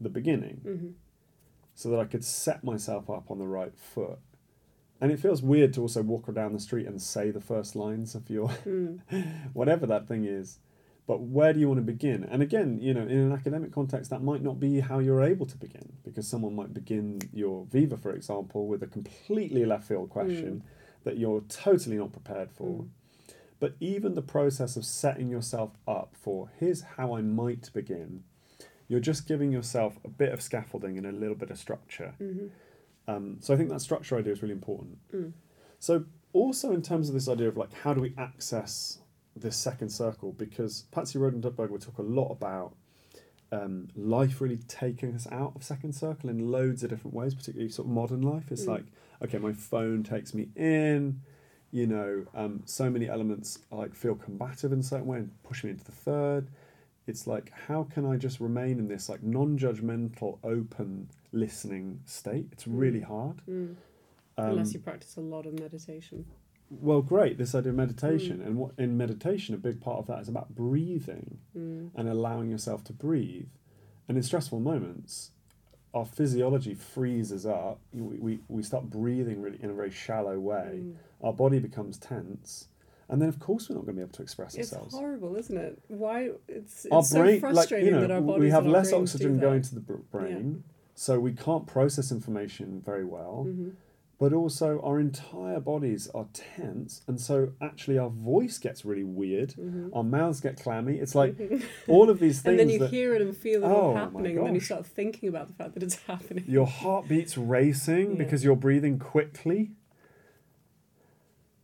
[0.00, 0.88] the beginning Mm-hmm.
[1.74, 4.18] so that I could set myself up on the right foot.
[5.00, 8.14] And it feels weird to also walk down the street and say the first lines
[8.14, 9.00] of your Mm.
[9.52, 10.58] whatever that thing is.
[11.06, 12.24] But where do you want to begin?
[12.24, 15.46] And again, you know, in an academic context, that might not be how you're able
[15.46, 20.10] to begin because someone might begin your Viva, for example, with a completely left field
[20.10, 20.64] question
[21.06, 22.82] that you're totally not prepared for.
[22.82, 22.88] Mm.
[23.60, 28.24] But even the process of setting yourself up for here's how I might begin,
[28.88, 32.14] you're just giving yourself a bit of scaffolding and a little bit of structure.
[32.20, 32.50] Mhm.
[33.06, 34.98] Um, so I think that structure idea is really important.
[35.12, 35.32] Mm.
[35.78, 38.98] So also in terms of this idea of like how do we access
[39.36, 42.74] this second circle, because Patsy Rodenburg would talk a lot about
[43.52, 47.70] um, life really taking us out of second circle in loads of different ways, particularly
[47.70, 48.50] sort of modern life.
[48.50, 48.68] It's Mm.
[48.68, 48.84] like
[49.22, 51.20] okay, my phone takes me in.
[51.72, 55.64] You know, um, so many elements like feel combative in a certain way and push
[55.64, 56.48] me into the third.
[57.06, 62.46] It's like how can I just remain in this like non-judgmental, open listening state?
[62.52, 62.78] It's Mm.
[62.78, 63.42] really hard.
[63.48, 63.76] Mm.
[64.38, 66.26] Um, Unless you practice a lot of meditation.
[66.70, 67.38] Well, great.
[67.38, 70.54] This idea of meditation, and what in meditation, a big part of that is about
[70.54, 71.90] breathing Mm.
[71.94, 73.48] and allowing yourself to breathe.
[74.08, 75.30] And in stressful moments,
[75.94, 77.80] our physiology freezes up.
[77.92, 80.80] We, we, we start breathing really in a very shallow way.
[80.82, 80.94] Mm.
[81.22, 82.68] Our body becomes tense,
[83.08, 84.94] and then of course we're not going to be able to express It's ourselves.
[84.94, 85.80] horrible, isn't it?
[85.88, 88.92] Why it's, it's our so brain, like you know, that our bodies we have less
[88.92, 93.46] oxygen going to the br- brain, so we can't process information very well.
[93.48, 93.72] Mhm.
[94.18, 99.50] But also our entire bodies are tense and so actually our voice gets really weird
[99.58, 99.90] Mhm.
[99.94, 101.36] our mouths get clammy it's like
[101.86, 103.94] all of these things and then you that hear it and feel it Oh, all
[103.94, 106.44] happening, and then you start thinking about the fact that it's happening.
[106.48, 108.16] your heartbeat's racing Yeah.
[108.24, 109.72] because you're breathing quickly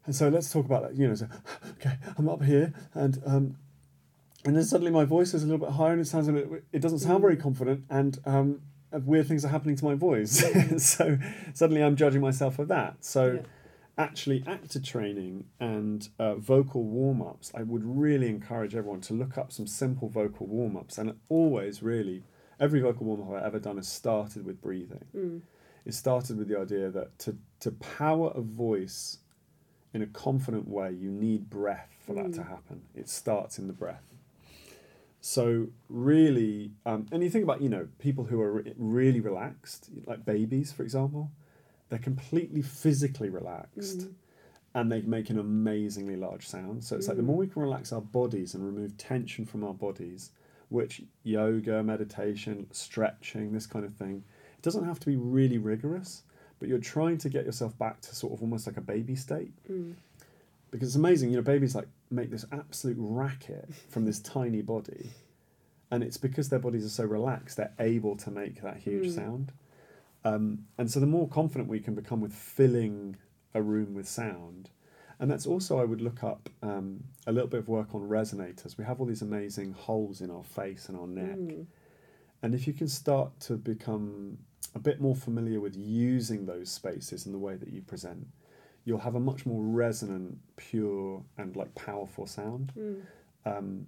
[0.06, 1.26] and so let's talk about that you know so
[1.78, 3.56] okay i'm up here and um
[4.44, 6.64] and then suddenly my voice is a little bit higher and it sounds a bit
[6.72, 7.40] it doesn't sound very Mm.
[7.42, 8.60] confident and um
[9.00, 10.42] weird things are happening to my voice.
[10.78, 11.18] So
[11.55, 12.96] suddenly i'm judging myself for that.
[13.05, 13.40] So Yeah.
[13.98, 19.52] actually actor training and uh, vocal warm-ups i would really encourage everyone to look up
[19.52, 20.98] some simple vocal warm-ups.
[20.98, 22.22] And always really
[22.61, 25.05] every vocal warm-up i've ever done has started with breathing.
[25.14, 25.40] Mm.
[25.85, 29.18] it started with the idea that to, to power a voice
[29.94, 32.48] in a confident way you need breath for that to Mm.
[32.48, 32.83] happen.
[32.94, 34.14] It starts in the breath.
[35.20, 39.88] So really um, and you think about you know people who are re- really relaxed
[40.07, 41.31] like babies for example
[41.88, 44.14] they're completely physically relaxed Mm.
[44.75, 46.83] and they make an amazingly large sound.
[46.83, 47.27] So it's like the Mm.
[47.27, 50.31] more we can relax our bodies and remove tension from our bodies,
[50.71, 54.25] which yoga, meditation, stretching, this kind of thing,
[54.57, 56.23] it doesn't have to be really rigorous,
[56.59, 59.53] but you're trying to get yourself back to sort of almost like a baby state.
[59.71, 59.92] Mm.
[60.71, 65.11] Because it's amazing, you know, babies like make this absolute racket from this tiny body.
[65.92, 69.14] And it's because their bodies are so relaxed, they're able to make that huge Mm.
[69.14, 69.52] sound.
[70.24, 73.16] Um, and so the more confident we can become with filling
[73.55, 74.70] a room with sound,
[75.20, 78.76] and that's also, I would look up um, a little bit of work on resonators.
[78.76, 81.37] We have all these amazing holes in our face and our neck.
[81.38, 81.66] Mm.
[82.42, 84.38] And if you can start to become
[84.74, 88.26] a bit more familiar with using those spaces in the way that you present,
[88.85, 92.72] you'll have a much more resonant, pure, and like powerful sound.
[92.76, 93.02] Mm.
[93.44, 93.87] Um,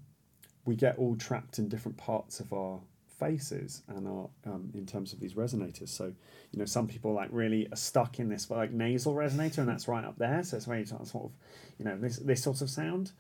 [0.65, 2.81] we get all trapped in different parts of our
[3.19, 5.89] faces and our um, in terms of these resonators.
[5.89, 6.07] So
[6.53, 9.89] you know, some people like really are stuck in this like nasal resonator, and that's
[9.89, 10.43] right up there.
[10.43, 11.33] So it's very sort of
[11.79, 13.13] you know this this sort of sound.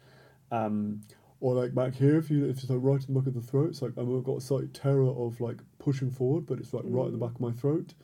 [0.51, 1.03] Um,
[1.41, 3.41] or like back here, if you if it's like right in the back of the
[3.43, 6.85] throat, it's like I've got a slight terror of like pushing forward, but it's like
[6.87, 7.29] right in the Mm.
[7.29, 7.95] back of my throat.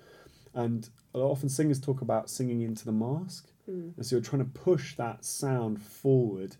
[0.53, 3.97] And often singers talk about singing into the mask, Mm.
[3.97, 6.57] and so you're trying to push that sound forward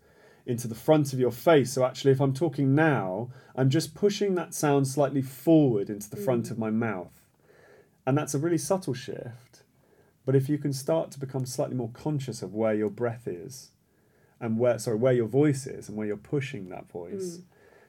[0.51, 1.73] into the front of your face.
[1.73, 6.17] So actually, if I'm talking now, I'm just pushing that sound slightly forward into the
[6.17, 6.51] front Mm.
[6.51, 7.23] of my mouth,
[8.07, 9.63] and that's a really subtle shift.
[10.27, 13.71] But if you can start to become slightly more conscious of where your breath is,
[14.41, 17.43] and where sorry where your voice is, and where you're pushing that voice, Mm.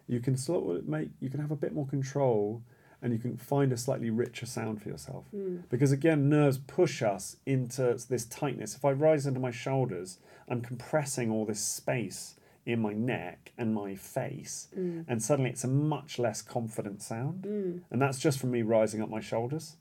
[0.08, 2.62] you can sort of make you can have a bit more control,
[3.02, 5.26] and you can find a slightly richer sound for yourself.
[5.34, 5.64] Mm.
[5.70, 8.76] Because again, nerves push us into this tightness.
[8.76, 13.74] If I rise into my shoulders, I'm compressing all this space in my neck and
[13.74, 15.06] my face, Mm.
[15.08, 17.44] and suddenly it's a much less confident sound.
[17.44, 17.82] Mm.
[17.90, 19.78] And that's just from me rising up my shoulders.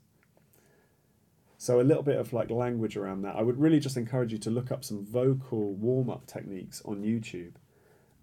[1.57, 3.35] So a little bit of like language around that.
[3.35, 7.03] I would really just encourage you to look up some vocal warm up techniques on
[7.03, 7.53] YouTube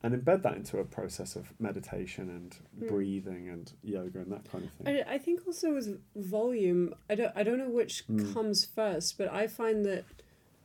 [0.03, 2.89] and embed that into a process of meditation and Mm.
[2.89, 4.89] breathing and yoga and that kind of thing.
[4.89, 8.33] I, I think also with volume, I don't I don't know which Mm.
[8.35, 10.05] comes first, but I find that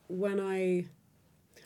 [0.07, 0.87] when I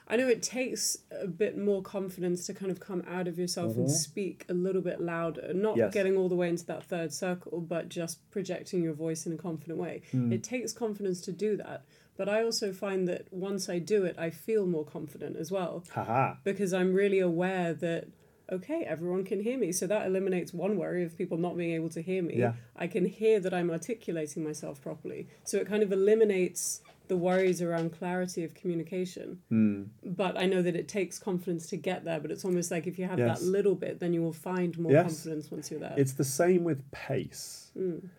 [0.09, 3.75] I know it takes a bit more confidence to kind of come out of yourself
[3.75, 3.91] and Mhm.
[3.91, 5.93] speak a little bit louder, not Yes.
[5.93, 9.37] getting all the way into that third circle, but just projecting your voice in a
[9.37, 10.01] confident way.
[10.13, 10.31] Mm.
[10.33, 11.83] It takes confidence to do that,
[12.15, 15.83] but I also find that once I do it, I feel more confident as well
[15.89, 16.35] Haha.
[16.45, 18.07] because I'm really aware that
[18.49, 19.73] okay, everyone can hear me.
[19.73, 22.35] So that eliminates one worry of people not being able to hear me.
[22.37, 22.53] Yeah.
[22.77, 25.27] I can hear that I'm articulating myself properly.
[25.43, 29.39] So it kind of eliminates the worries around clarity of communication.
[29.51, 29.87] Mm.
[30.03, 32.99] But I know that it takes confidence to get there, but it's almost like if
[32.99, 33.39] you have Yes.
[33.39, 35.03] that little bit, then you will find more Yes.
[35.23, 35.95] confidence once you're there.
[35.97, 37.71] It's the same with pace.
[37.77, 38.09] Mm.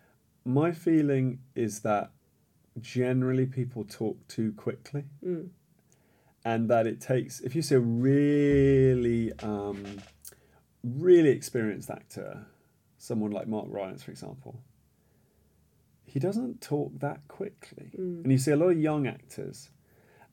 [0.45, 2.11] My feeling is that
[2.79, 5.03] generally people talk too quickly.
[5.23, 5.49] Mm.
[6.45, 9.83] and that it takes if you see a really um,
[10.83, 12.45] really experienced actor
[12.97, 14.57] someone like mark rylance for example
[16.13, 18.23] he doesn't talk that quickly Mm.
[18.23, 19.69] and you see a lot of young actors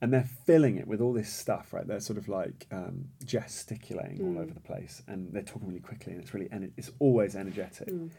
[0.01, 4.19] and they're filling it with all this stuff right they're sort of like um, gesticulating
[4.25, 4.41] all Mm.
[4.43, 7.89] over the place and they're talking really quickly and it's really ener- it's always energetic
[7.89, 8.09] Mm.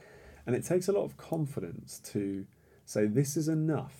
[0.46, 2.46] and it takes a lot of confidence to
[2.84, 3.96] say this is enough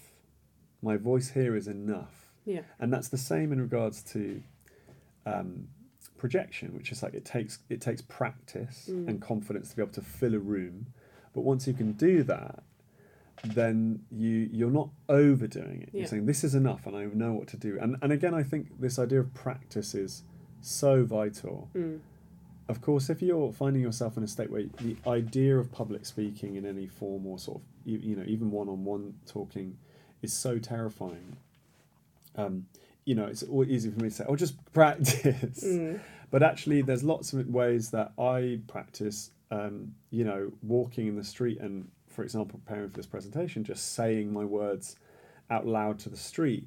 [0.82, 2.62] my voice here is enough Yeah.
[2.80, 4.42] and that's the same in regards to
[5.26, 5.68] um,
[6.16, 9.08] projection which is like it takes it takes practice Mm.
[9.08, 10.86] and confidence to be able to fill a room
[11.34, 12.62] but once you can do that
[13.44, 16.00] then you you're not overdoing it Yeah.
[16.00, 18.42] you're saying this is enough and i know what to do and and again i
[18.42, 20.22] think this idea of practice is
[20.60, 22.00] so vital Mm.
[22.68, 26.56] of course, if you're finding yourself in a state where the idea of public speaking
[26.56, 29.78] in any form or sort of, you, you know, even one on one talking
[30.20, 31.36] is so terrifying,
[32.36, 32.66] um,
[33.04, 35.64] you know, it's all easy for me to say, oh, just practice.
[35.64, 36.00] Mm.
[36.30, 41.24] But actually, there's lots of ways that I practice, um, you know, walking in the
[41.24, 41.88] street and,
[42.18, 44.96] for example, preparing for this presentation, just saying my words
[45.50, 46.66] out loud to the street.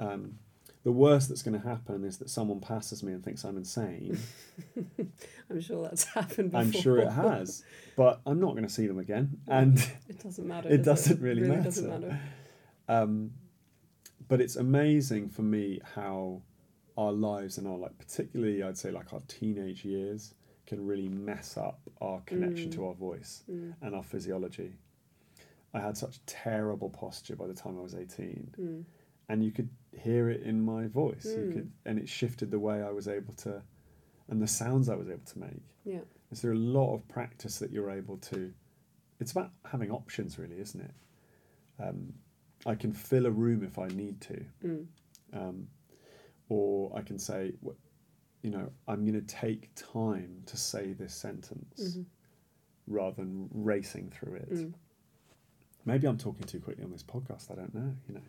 [0.00, 0.40] Um,
[0.82, 4.18] the worst that's going to happen is that someone passes me and thinks I'm insane.
[5.48, 6.60] I'm sure that's happened before.
[6.60, 7.62] I'm sure it has,
[7.94, 10.68] but I'm not going to see them again, and It doesn't matter.
[10.68, 12.08] It does doesn't really doesn't matter.
[12.08, 12.20] matter.
[12.88, 13.30] um,
[14.26, 16.42] but it's amazing for me how
[16.98, 20.34] our lives and our like, particularly I'd say like our teenage years,
[20.66, 22.74] can really mess up our connection Mm.
[22.74, 23.74] to our voice Mm.
[23.82, 24.74] and our physiology.
[25.74, 28.84] I had such terrible posture by the time I was 18, Mm.
[29.28, 31.24] and you could hear it in my voice.
[31.26, 31.52] You Mm.
[31.52, 33.62] could, and it shifted the way I was able to,
[34.28, 35.62] and the sounds I was able to make.
[35.84, 36.02] Yeah.
[36.30, 38.52] Is there a lot of practice that you're able to?
[39.20, 40.94] It's about having options, really, isn't it?
[41.78, 42.14] Um,
[42.64, 44.86] I can fill a room if I need to, Mm.
[45.32, 45.68] um,
[46.48, 47.54] or I can say,
[48.42, 52.04] you know, I'm going to take time to say this sentence Mhm.
[52.86, 54.50] rather than racing through it.
[54.50, 54.74] Mm.
[55.84, 57.50] Maybe I'm talking too quickly on this podcast.
[57.50, 57.94] I don't know.
[58.08, 58.20] You know.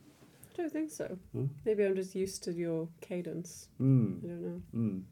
[0.53, 1.17] I don't think so.
[1.65, 3.69] Maybe I'm just used to your cadence.
[3.79, 4.23] Mm.
[4.23, 4.61] I don't know.
[4.75, 5.03] Mm.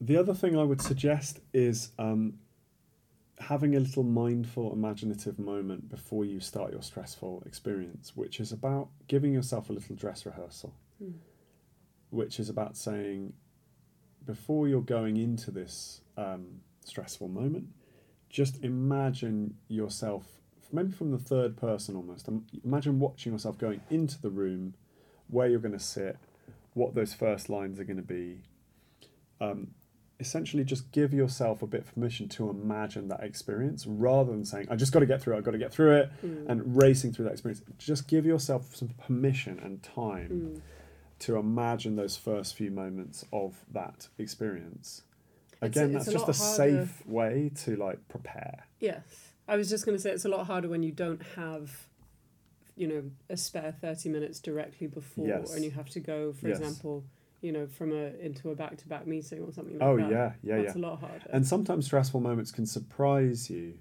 [0.00, 2.38] The other thing I would suggest is um,
[3.38, 8.88] having a little mindful, imaginative moment before you start your stressful experience, which is about
[9.08, 11.14] giving yourself a little dress rehearsal, Mm.
[12.10, 13.32] Which is about saying,
[14.26, 17.68] before you're going into this um, stressful moment,
[18.28, 20.24] just imagine yourself,
[20.72, 22.28] maybe from the third person almost.
[22.64, 24.74] Imagine watching yourself going into the room,
[25.28, 26.16] where you're going to sit,
[26.74, 28.42] what those first lines are going to be.
[29.40, 29.68] Um,
[30.20, 34.66] essentially, just give yourself a bit of permission to imagine that experience rather than saying,
[34.70, 36.48] I just got to get through it, I've got to get through it, Mm.
[36.50, 37.62] and racing through that experience.
[37.78, 40.60] Just give yourself some permission and time Mm.
[41.20, 45.02] To imagine those first few moments of that experience.
[45.62, 48.66] Again, it's that's a just a harder- safe way to like prepare.
[48.80, 49.02] Yes.
[49.46, 51.70] I was just going to say it's a lot harder when you don't have,
[52.76, 55.54] you know, a spare 30 minutes directly before Yes.
[55.54, 56.58] and you have to go, for Yes.
[56.58, 57.04] example,
[57.42, 60.06] you know, from a into a back to back meeting or something like Oh that.
[60.06, 60.80] Oh yeah, yeah, That's yeah.
[60.80, 61.26] a lot harder.
[61.30, 63.74] And sometimes stressful moments can surprise you.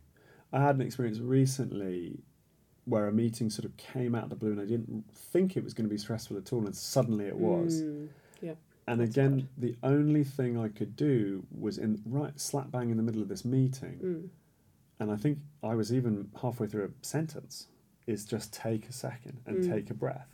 [0.51, 2.23] I had an experience recently
[2.89, 5.63] where a meeting sort of came out of the blue and I didn't think it
[5.63, 7.81] was going to be stressful at all, and suddenly it was.
[7.81, 8.09] Mm.
[8.87, 9.47] And That's again, hard.
[9.59, 13.27] the only thing I could do was in right slap bang in the middle of
[13.27, 14.29] this meeting, Mm.
[14.99, 17.67] and I think I was even halfway through a sentence.
[18.07, 19.69] Is just take a second and Mm.
[19.71, 20.27] take a breath.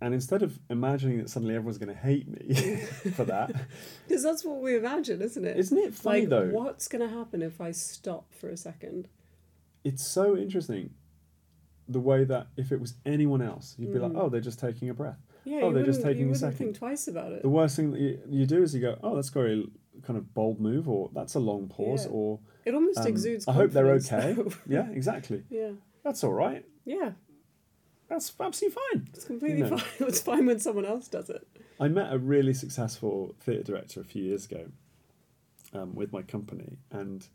[0.00, 2.54] And instead of imagining that suddenly everyone's going to hate me
[3.14, 3.52] for that,
[4.08, 5.56] Because that's what we imagine, isn't it?
[5.56, 6.48] isn't it funny like, though?
[6.48, 9.06] what's going to happen if I stop for a second?
[9.84, 10.90] It's so interesting
[11.88, 14.18] the way that if it was anyone else, you'd be like, Mm.
[14.20, 15.18] oh, they're just taking a breath.
[15.44, 16.56] Yeah, Oh, you they're just taking you a second.
[16.58, 17.42] think twice about it.
[17.42, 19.64] The worst thing that you, you do is you go, oh, that's got a
[20.02, 22.12] kind of bold move, or that's a long pause, Yeah.
[22.12, 23.48] or It almost um, exudes.
[23.48, 24.36] I hope they're okay.
[24.68, 25.42] yeah, exactly.
[25.50, 25.72] yeah,
[26.04, 26.64] That's all right.
[26.84, 27.12] yeah,
[28.08, 29.08] That's absolutely fine.
[29.12, 29.76] it's completely No.
[29.76, 29.88] fine.
[30.08, 31.46] It's fine when someone else does it.
[31.80, 34.66] I met a really successful theatre director a few years ago
[35.74, 37.26] um, with my company, and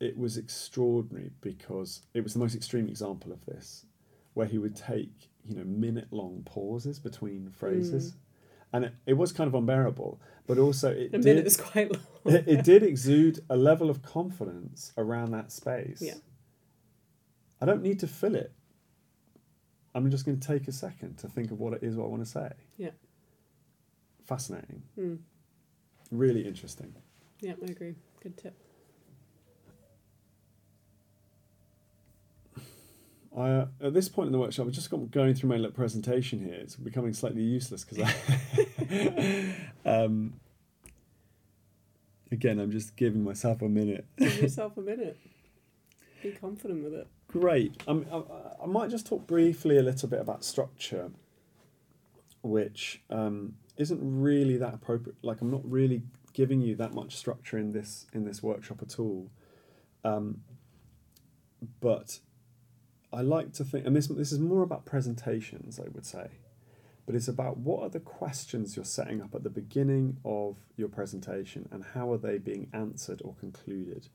[0.00, 3.84] it was extraordinary because it was the most extreme example of this,
[4.34, 8.16] where he would take you know minute long pauses between phrases,
[8.72, 11.92] and it, it was kind of unbearable, but also it A did minute is quite
[11.92, 12.34] long.
[12.34, 16.00] it, it did exude a level of confidence around that space.
[16.00, 16.14] Yeah.
[17.60, 18.52] I don't need to fill it.
[19.94, 22.08] I'm just going to take a second to think of what it is what I
[22.08, 22.50] want to say.
[22.78, 22.90] Yeah.
[24.24, 24.82] Fascinating.
[24.98, 25.18] Mm.
[26.10, 26.94] Really interesting.
[27.40, 27.96] Yeah, I agree.
[28.22, 28.54] Good tip.
[33.36, 35.70] I, uh, at this point in the workshop, I've just got going through my little
[35.70, 36.54] presentation here.
[36.54, 39.54] It's becoming slightly useless because I.
[40.04, 40.34] um,
[42.32, 44.06] again, I'm just giving myself a minute.
[44.18, 45.18] Give yourself a minute.
[46.22, 47.06] Be confident with it.
[47.28, 47.80] Great.
[47.86, 51.10] Um, I, I might just talk briefly a little bit about structure,
[52.42, 55.16] which um, isn't really that appropriate.
[55.22, 56.02] Like I'm not really
[56.32, 59.30] giving you that much structure in this in this workshop at all.
[60.04, 60.42] Um,
[61.80, 62.18] but
[63.12, 66.28] I like to think, and this this is more about presentations, I would say,
[67.06, 70.88] but it's about what are the questions you're setting up at the beginning of your
[70.88, 74.08] presentation, and how are they being answered or concluded.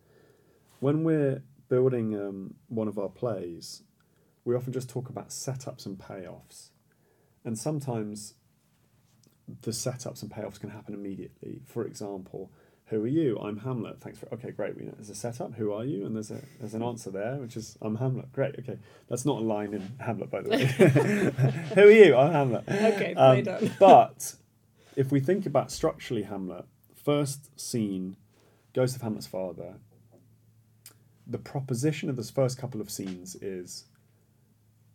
[0.80, 3.84] When we're building um, one of our plays,
[4.44, 6.70] we often just talk about setups and payoffs.
[7.44, 8.36] And sometimes
[9.62, 11.62] the setups and payoffs can happen immediately.
[11.66, 12.52] For example,
[12.88, 13.38] who are you?
[13.40, 14.00] I'm Hamlet.
[14.00, 14.78] Thanks for okay, great.
[14.78, 15.56] We know there's a setup.
[15.56, 16.06] Who are you?
[16.06, 18.32] And there's a there's an answer there, which is I'm Hamlet.
[18.32, 18.56] Great.
[18.60, 18.78] Okay,
[19.10, 20.66] that's not a line in Hamlet, by the way.
[21.76, 22.16] who are you?
[22.16, 22.64] I'm Hamlet.
[22.70, 24.36] Okay, Um, but
[24.96, 26.66] if we think about structurally Hamlet,
[26.96, 28.18] first scene,
[28.74, 29.76] Ghost of Hamlet's father.
[31.28, 33.86] The proposition of this first couple of scenes is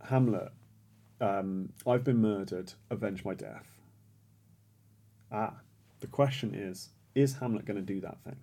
[0.08, 0.52] Hamlet,
[1.20, 3.66] um, I've been murdered, avenge my death.
[5.32, 5.54] Ah,
[6.00, 8.36] the question is, is Hamlet going to do that thing?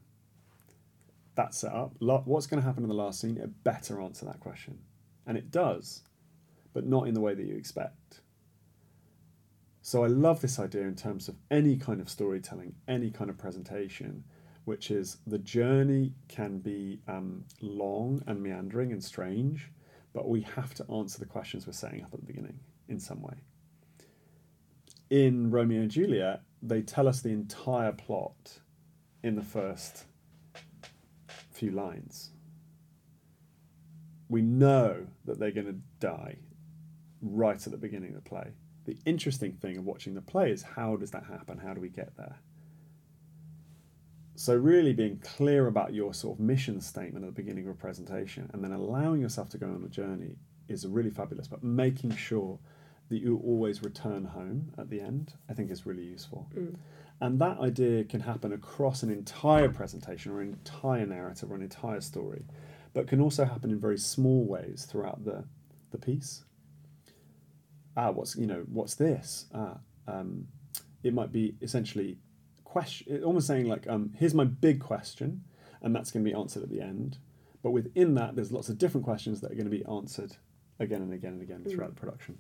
[1.35, 1.93] That's set up.
[1.99, 3.37] What's going to happen in the last scene?
[3.37, 4.79] It better answer that question.
[5.25, 6.03] And it does,
[6.73, 8.21] but not in the way that you expect.
[9.81, 13.37] So I love this idea in terms of any kind of storytelling, any kind of
[13.37, 14.23] presentation,
[14.65, 19.71] which is the journey can be um, long and meandering and strange,
[20.13, 22.59] but we have to answer the questions we're setting up at the beginning
[22.89, 23.35] in some way.
[25.09, 28.59] In Romeo and Juliet, they tell us the entire plot
[29.23, 30.05] in the first
[31.51, 32.31] few lines.
[34.29, 36.37] We know that they're going to die
[37.21, 38.51] right at the beginning of the play.
[38.85, 41.57] The interesting thing of watching the play is how does that happen?
[41.57, 42.37] How do we get there?
[44.35, 47.77] So, really being clear about your sort of mission statement at the beginning of a
[47.77, 50.35] presentation and then allowing yourself to go on a journey
[50.67, 51.47] is really fabulous.
[51.47, 52.59] But making sure
[53.09, 56.49] that you always return home at the end, I think is really useful.
[57.19, 61.63] And that idea can happen across an entire presentation or an entire narrative or an
[61.63, 62.45] entire story,
[62.93, 65.45] but can also happen in very small ways throughout the,
[65.91, 66.43] the piece.
[67.95, 69.45] Ah, what's you know what's this?
[69.55, 69.77] Ah,
[70.07, 70.47] um,
[71.03, 72.19] it might be essentially
[72.63, 75.43] question, almost saying like, um, here's my big question,
[75.81, 77.17] and that's going to be answered at the end.
[77.63, 80.35] But within that, there's lots of different questions that are going to be answered
[80.79, 82.37] again and again and again throughout the production.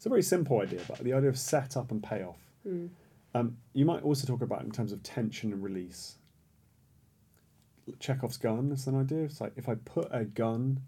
[0.00, 2.38] It's a very simple idea, but the idea of setup and payoff.
[2.62, 2.86] Hmm.
[3.34, 6.14] Um, you might also talk about in terms of tension and release.
[7.98, 9.24] Chekhov's gun is an idea.
[9.24, 10.80] It's like if I put a gun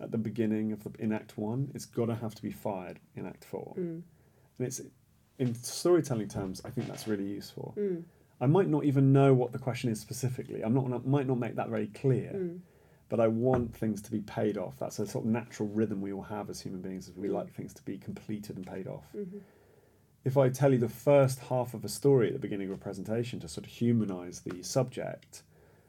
[0.00, 3.00] at the beginning of the in Act One, it's got to have to be fired
[3.16, 3.74] in Act Four.
[3.74, 3.98] Hmm.
[4.58, 4.80] And it's
[5.38, 7.72] in storytelling terms, I think that's really useful.
[7.74, 7.96] Hmm.
[8.40, 10.62] I might not even know what the question is specifically.
[10.62, 12.30] I'm not might not make that very clear,
[13.14, 14.76] but I want things to be paid off.
[14.76, 17.06] That's a sort of natural rhythm we all have as human beings.
[17.06, 17.34] Is we mm.
[17.34, 19.04] like things to be completed and paid off.
[19.16, 19.38] Mm-hmm.
[20.24, 22.76] If I tell you the first half of a story at the beginning of a
[22.76, 25.44] presentation to sort of humanize the subject,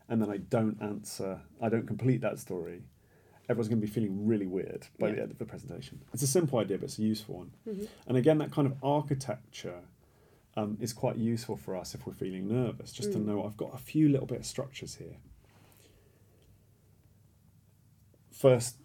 [0.08, 2.84] and then I don't answer, I don't complete that story,
[3.50, 6.04] everyone's going to be feeling really weird by the end of the presentation.
[6.14, 7.52] It's a simple idea, but it's a useful one.
[7.68, 7.86] Mm-hmm.
[8.06, 9.80] And again, that kind of architecture
[10.56, 13.26] um, is quite useful for us if we're feeling nervous, just to mm.
[13.26, 15.18] know I've got a few little bit of structures here.
[18.46, 18.76] First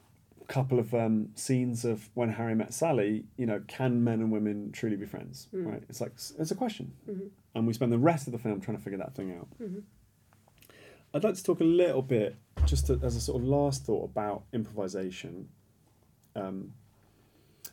[0.49, 4.73] couple of um, scenes of when Harry met Sally, you know, can men and women
[4.73, 5.49] truly be friends?
[5.67, 5.83] Right?
[5.91, 6.95] It's like it's a question,
[7.55, 9.49] and we spend the rest of the film trying to figure that thing out.
[11.13, 14.05] I'd like to talk a little bit just to, as a sort of last thought
[14.07, 15.51] about improvisation,
[16.35, 16.73] um,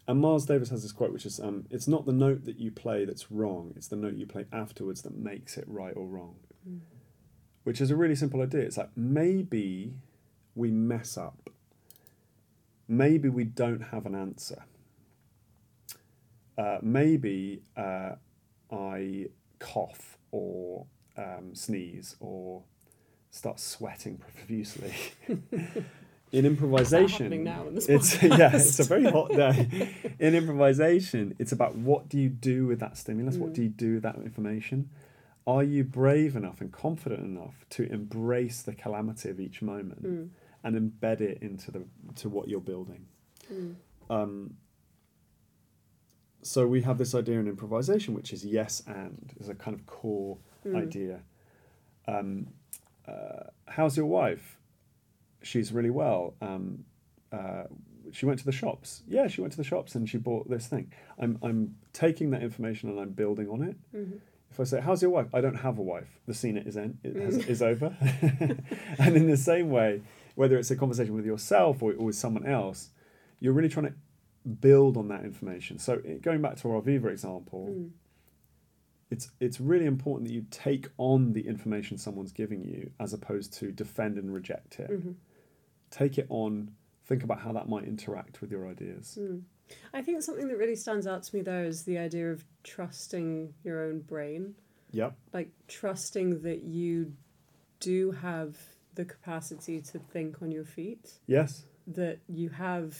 [0.10, 2.70] and Miles Davis has this quote, which is, um, "It's not the note that you
[2.70, 6.36] play that's wrong; it's the note you play afterwards that makes it right or wrong."
[6.68, 6.80] Mm.
[7.64, 8.64] Which is a really simple idea.
[8.64, 9.94] It's like maybe
[10.54, 11.47] we mess up.
[12.88, 14.64] Maybe we don't have an answer.
[16.58, 18.14] Uh, maybe uh,
[18.72, 19.28] I
[19.60, 20.86] cough or
[21.18, 22.64] um, sneeze or
[23.30, 24.94] start sweating profusely.
[26.34, 27.48] In improvisation, in
[27.88, 29.94] it's yeah, it's a very hot day.
[30.20, 33.38] In improvisation, it's about what do you do with that stimulus?
[33.38, 33.56] What Mm.
[33.56, 34.90] do you do with that information?
[35.46, 40.30] Are you brave enough and confident enough to embrace the calamity of each moment Mm.
[40.64, 41.84] And embed it into the
[42.16, 43.06] to what you're building?
[43.52, 43.76] Mm.
[44.10, 44.58] Um,
[46.42, 49.86] so we have this idea in improvisation, which is yes and is a kind of
[49.86, 50.76] core Mm.
[50.76, 51.20] idea.
[52.08, 52.48] Um,
[53.08, 54.60] uh, how's your wife?
[55.42, 56.34] She's really well.
[56.42, 56.86] Um,
[57.32, 57.64] uh,
[58.12, 59.04] she went to the shops.
[59.08, 60.92] Yeah, she went to the shops and she bought this thing.
[61.20, 63.76] I'm I'm taking that information and I'm building on it.
[63.94, 64.20] Mhm.
[64.50, 66.20] If I say, "How's your wife?" I don't have a wife.
[66.26, 67.48] The scene is in, it has, Mm.
[67.50, 67.96] is over.
[69.00, 70.02] and in the same way,
[70.38, 72.92] whether it's a conversation with yourself or, or with someone else,
[73.40, 73.94] you're really trying to
[74.48, 75.80] build on that information.
[75.80, 77.90] So going back to our Viva example, Mm.
[79.10, 83.52] it's it's really important that you take on the information someone's giving you as opposed
[83.54, 84.90] to defend and reject it.
[84.92, 85.16] Mhm.
[85.90, 86.76] Take it on.
[87.06, 89.18] Think about how that might interact with your ideas.
[89.20, 89.42] Mm.
[89.94, 93.54] I think something that really stands out to me though is the idea of trusting
[93.64, 94.56] your own brain,
[94.92, 95.18] Yep.
[95.34, 97.14] like trusting that you
[97.80, 98.56] do have
[98.98, 101.66] the capacity to think on your feet, Yes.
[101.86, 102.98] that you have,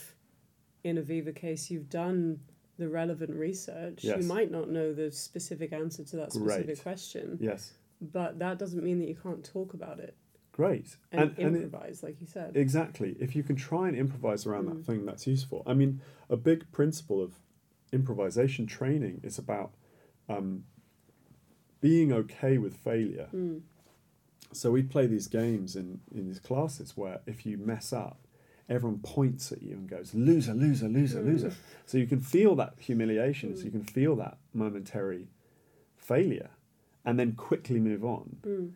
[0.84, 2.40] in a Viva case, you've done
[2.78, 4.04] the relevant research.
[4.04, 4.22] Yes.
[4.22, 6.82] You might not know the specific answer to that specific Great.
[6.84, 7.74] question, Yes.
[8.00, 10.16] but that doesn't mean that you can't talk about it
[10.52, 10.96] Great.
[11.12, 12.56] and, and it- improvise, like you said.
[12.56, 13.18] Exactly.
[13.20, 14.76] If you can try and improvise around Mm.
[14.76, 15.64] that thing, that's useful.
[15.66, 17.34] I mean, a big principle of
[17.92, 19.74] improvisation training is about
[20.30, 20.64] um,
[21.82, 23.30] being okay with failure.
[23.34, 23.62] Mm.
[24.54, 28.20] So we play these games in, in these classes where if you mess up,
[28.70, 31.26] everyone points at you and goes, loser, loser, loser, Mm.
[31.26, 31.54] loser.
[31.86, 33.66] So you can feel that humiliation, so Mm.
[33.66, 35.28] you can feel that momentary
[35.96, 36.50] failure
[37.06, 38.38] and then quickly move on.
[38.44, 38.72] Mm.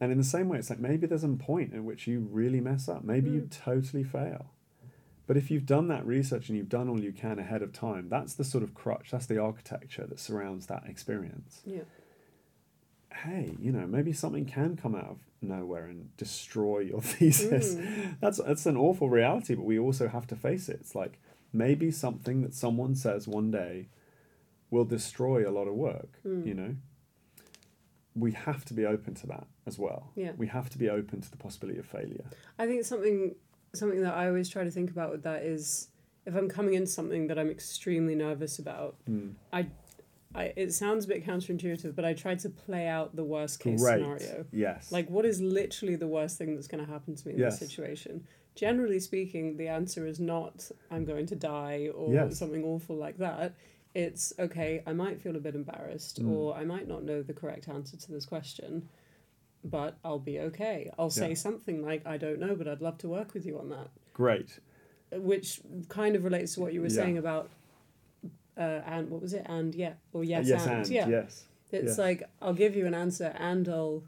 [0.00, 2.60] And in the same way, it's like maybe there's a point in which you really
[2.60, 3.04] mess up.
[3.04, 3.50] Maybe you Mm.
[3.50, 4.46] totally fail.
[5.26, 8.08] But if you've done that research and you've done all you can ahead of time,
[8.08, 11.62] that's the sort of crutch, that's the architecture that surrounds that experience.
[11.64, 11.82] Yeah.
[13.24, 17.74] Hey, you know, maybe something can come out of nowhere and destroy your thesis.
[17.74, 18.16] Mm.
[18.20, 20.78] That's that's an awful reality, but we also have to face it.
[20.80, 21.18] It's like
[21.52, 23.88] maybe something that someone says one day
[24.70, 26.46] will destroy a lot of work, Mm.
[26.46, 26.76] you know?
[28.14, 30.10] We have to be open to that as well.
[30.16, 30.32] Yeah.
[30.36, 32.24] We have to be open to the possibility of failure.
[32.58, 33.34] I think something
[33.72, 35.88] something that I always try to think about with that is
[36.26, 39.34] if I'm coming into something that I'm extremely nervous about, Mm.
[39.52, 39.66] I,
[40.36, 44.00] it sounds a bit counterintuitive, but I try to play out the worst case Great.
[44.00, 44.46] scenario.
[44.52, 44.92] Yes.
[44.92, 47.58] Like, what is literally the worst thing that's going to happen to me in Yes.
[47.58, 48.24] this situation?
[48.54, 52.38] Generally speaking, the answer is not I'm going to die or Yes.
[52.38, 53.54] something awful like that.
[53.94, 56.30] It's okay, I might feel a bit embarrassed Mm.
[56.30, 58.88] or I might not know the correct answer to this question,
[59.64, 60.90] but I'll be okay.
[60.98, 61.34] I'll say Yeah.
[61.34, 63.88] something like, I don't know, but I'd love to work with you on that.
[64.14, 64.60] Great.
[65.12, 66.94] Which kind of relates to what you were Yeah.
[67.02, 67.50] saying about,
[68.56, 69.46] uh, and what was it?
[69.46, 71.08] And yeah, or yes, yes and, and yeah.
[71.08, 71.44] yes.
[71.72, 71.98] It's yes.
[71.98, 74.02] like, I'll give you an answer and I'll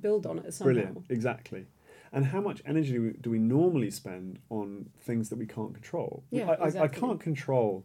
[0.00, 0.72] build on it somehow.
[0.72, 1.04] Brilliant.
[1.08, 1.66] Exactly.
[2.12, 5.74] And how much energy do we, do we normally spend on things that we can't
[5.74, 6.24] control?
[6.30, 7.84] Yeah, I, I, I can't control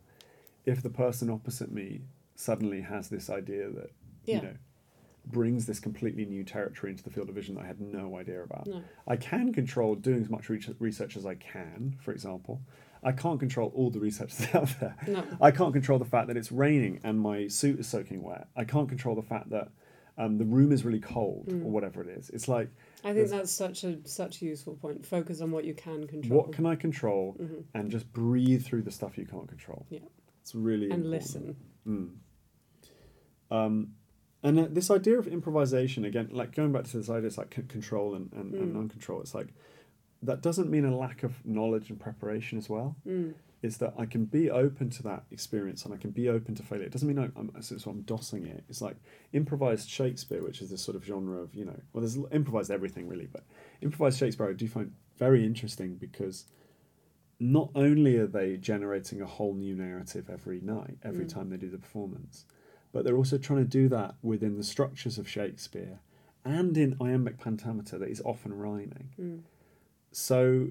[0.66, 2.02] if the person opposite me
[2.36, 3.92] suddenly has this idea that,
[4.26, 4.36] Yeah.
[4.36, 4.54] you know,
[5.26, 8.42] brings this completely new territory into the field of vision that I had no idea
[8.44, 8.66] about.
[8.66, 8.82] No.
[9.08, 10.50] I can control doing as much
[10.80, 12.62] research as I can, for example.
[13.04, 14.96] I can't control all the research that's out there.
[15.08, 15.24] No.
[15.42, 18.48] I can't control the fact that it's raining and my suit is soaking wet.
[18.56, 19.70] I can't control the fact that
[20.18, 21.64] um, the room is really cold Mm.
[21.66, 22.30] or whatever it is.
[22.32, 22.70] It's like,
[23.06, 25.06] I think that's such a such a useful point.
[25.06, 26.38] Focus on what you can control.
[26.42, 27.64] what can I control Mhm.
[27.74, 29.86] and just breathe through the stuff you can't control.
[29.90, 30.00] Yeah.
[30.42, 31.10] It's really and important.
[31.12, 31.56] listen.
[31.88, 32.10] Mm.
[33.52, 33.94] Um,
[34.44, 37.54] and uh, this idea of improvisation again, like going back to this idea, it's like
[37.56, 38.74] c- control and, and, and Mm.
[38.74, 39.22] non-control.
[39.22, 39.48] It's like
[40.24, 42.96] that doesn't mean a lack of knowledge and preparation as well.
[43.08, 43.34] Mm.
[43.62, 46.64] Is that I can be open to that experience and I can be open to
[46.64, 46.86] failure.
[46.86, 48.64] It doesn't mean I'm so I'm dossing it.
[48.70, 48.96] It's like
[49.34, 53.08] improvised Shakespeare, which is this sort of genre of you know, well, there's improvised everything
[53.10, 53.44] really, but
[53.82, 56.46] improvised Shakespeare I do find very interesting because
[57.42, 61.30] not only are they generating a whole new narrative every night, every Mm.
[61.30, 62.46] time they do the performance,
[62.92, 66.00] but they're also trying to do that within the structures of Shakespeare
[66.46, 69.10] and in iambic pentameter that is often rhyming.
[69.20, 69.42] Mm.
[70.12, 70.68] So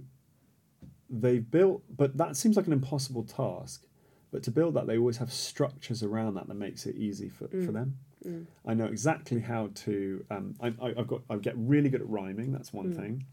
[1.11, 3.85] they've built, but that seems like an impossible task.
[4.31, 7.49] But to build that, they always have structures around that that makes it easy for,
[7.49, 7.97] for them.
[8.27, 8.47] Mm.
[8.67, 10.25] I know exactly how to.
[10.31, 11.23] Um, I, I, I've got.
[11.31, 12.53] I get really good at rhyming.
[12.53, 12.97] That's one Mm.
[12.97, 13.25] thing.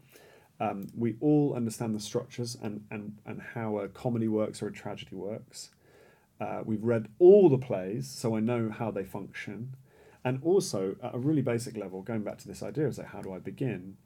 [0.58, 4.72] Um, we all understand the structures and, and, and how a comedy works or a
[4.72, 5.68] tragedy works.
[6.40, 9.76] Uh, we've read all the plays, so I know how they function.
[10.24, 13.20] And also, at a really basic level, going back to this idea of like, how
[13.20, 13.98] do I begin?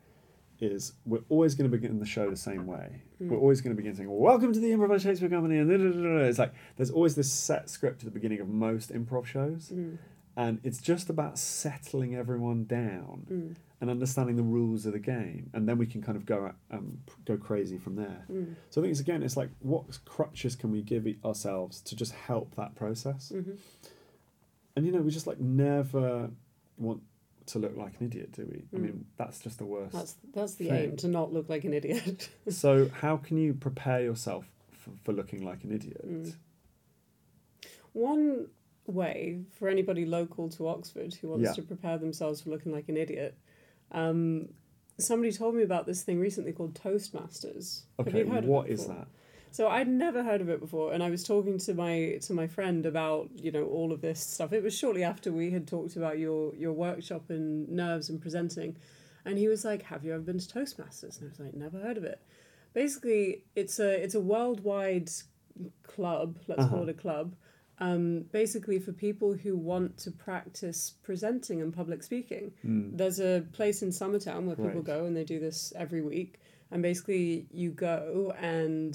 [0.61, 3.01] Is we're always going to begin the show the same way.
[3.19, 5.91] We're always going to begin saying, "Welcome to the Improvised Shakespeare Company," and da, da,
[6.19, 9.73] da, it's like there's always this set script at the beginning of most improv shows,
[9.75, 9.97] Mm.
[10.37, 13.57] and it's just about settling everyone down Mm.
[13.81, 16.99] and understanding the rules of the game, and then we can kind of go um,
[17.25, 18.27] go crazy from there.
[18.31, 18.55] Mm.
[18.69, 22.13] So I think it's again, it's like what crutches can we give ourselves to just
[22.13, 23.33] help that process?
[23.35, 23.57] Mhm.
[24.77, 26.31] And you know, we just like never
[26.77, 27.03] want
[27.53, 28.65] to look like an idiot, do we?
[28.73, 28.83] I Mm.
[28.85, 29.93] mean, that's just the worst.
[29.93, 30.75] That's that's the Thing.
[30.91, 32.29] aim to not look like an idiot.
[32.49, 36.05] so how can you prepare yourself for, for looking like an idiot?
[36.07, 36.35] Mm.
[37.93, 38.47] One
[38.87, 41.53] way for anybody local to Oxford who wants Yeah.
[41.55, 43.37] to prepare themselves for looking like an idiot,
[43.93, 44.49] um,
[44.99, 47.83] somebody told me about this thing recently called Toastmasters.
[47.99, 49.09] Okay, Have you heard what is that?
[49.53, 52.47] So I'd never heard of it before, and I was talking to my to my
[52.47, 54.53] friend about you know all of this stuff.
[54.53, 58.77] It was shortly after we had talked about your your workshop and nerves and presenting,
[59.25, 61.81] and he was like, "Have you ever been to Toastmasters?" And I was like, "Never
[61.81, 62.21] heard of it."
[62.75, 65.11] Basically, it's a it's a worldwide
[65.83, 66.39] club.
[66.47, 66.83] Let's call Uh-huh.
[66.85, 67.35] it a club.
[67.79, 72.53] Um, basically, for people who want to practice presenting and public speaking.
[72.65, 72.97] Mm.
[72.97, 74.85] There's a place in Summertown where people Right.
[74.85, 76.39] go and they do this every week.
[76.71, 78.95] And basically, you go and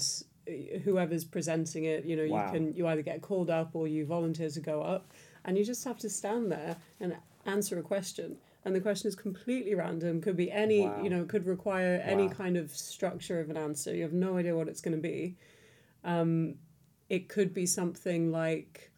[0.84, 2.44] whoever's presenting it, you know, Wow.
[2.46, 5.12] you can you either get called up or you volunteer to go up,
[5.44, 8.36] and you just have to stand there and answer a question.
[8.64, 10.20] And the question is completely random.
[10.20, 11.00] Could be any, Wow.
[11.04, 12.32] you know, could require any Wow.
[12.34, 13.94] kind of structure of an answer.
[13.94, 15.36] You have no idea what it's going to be.
[16.02, 16.56] Um,
[17.08, 18.90] it could be something like,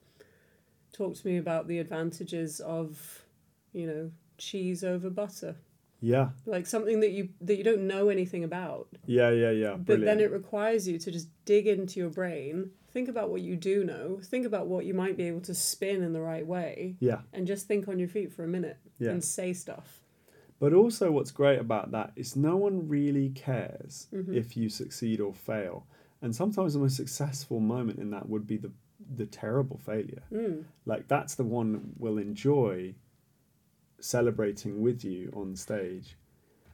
[0.92, 3.26] talk to me about the advantages of,
[3.72, 5.56] you know, cheese over butter
[6.00, 9.70] Yeah, like something that you that you don't know anything about yeah, yeah, yeah.
[9.72, 10.04] but Brilliant.
[10.06, 13.82] then it requires you to just dig into your brain think about what you do
[13.84, 17.20] know think about what you might be able to spin in the right way yeah.
[17.32, 19.10] and just think on your feet for a minute Yeah.
[19.10, 20.00] and say stuff
[20.60, 24.34] But also, what's great about that is no one really cares Mhm.
[24.34, 25.86] if you succeed or fail.
[26.22, 28.70] And sometimes the most successful moment in that would be the
[29.16, 30.22] the terrible failure.
[30.32, 30.64] mm.
[30.84, 32.94] Like that's the one that we'll enjoy
[34.00, 36.16] celebrating with you on stage.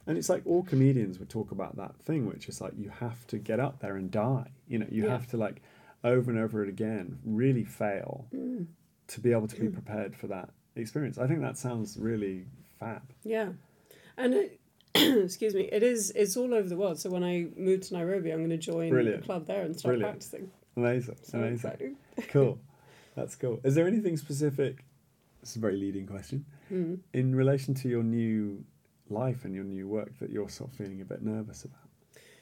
[0.07, 3.27] And it's like all comedians would talk about that thing, which is like you have
[3.29, 4.51] to get up there and die.
[4.69, 5.11] You know, you Yeah.
[5.13, 5.63] have to like
[6.03, 8.67] over and over again, really fail Mm.
[9.09, 11.17] to be able to be prepared for that experience.
[11.19, 12.47] I think that sounds really
[12.79, 13.03] fab.
[13.23, 13.53] yeah
[14.17, 14.61] and it,
[14.95, 18.31] excuse me it is it's all over the world so when i move to nairobi
[18.33, 19.21] i'm going to join Brilliant.
[19.23, 20.11] the club there and start Brilliant.
[20.11, 21.17] practicing Amazing.
[21.23, 21.55] so amazing.
[21.55, 21.97] exciting
[22.29, 22.59] cool.
[23.15, 23.61] That's cool.
[23.63, 24.85] Is there anything specific?
[25.41, 26.45] This is a very leading question.
[26.73, 26.99] Mm.
[27.13, 28.65] In relation to your new
[29.09, 31.89] life and your new work that you're sort of feeling a bit nervous about?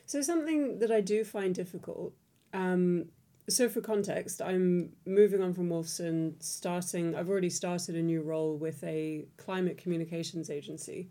[0.07, 2.12] So something that I do find difficult.
[2.53, 3.07] Um,
[3.49, 7.14] so for context, I'm moving on from Wolfson, starting.
[7.14, 11.09] I've already started a new role with a climate communications agency.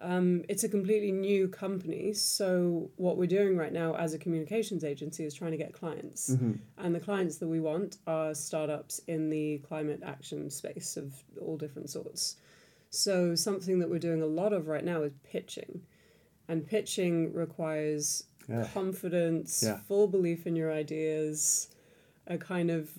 [0.00, 4.84] Um, it's a completely new company, so what we're doing right now as a communications
[4.84, 6.52] agency is trying to get clients, Mm-hmm.
[6.78, 11.56] and the clients that we want are startups in the climate action space of all
[11.56, 12.36] different sorts.
[12.90, 15.82] So something that we're doing a lot of right now is pitching,
[16.48, 18.66] and pitching requires Yeah.
[18.74, 19.78] confidence, Yeah.
[19.88, 21.68] full belief in your ideas,
[22.26, 22.90] a kind of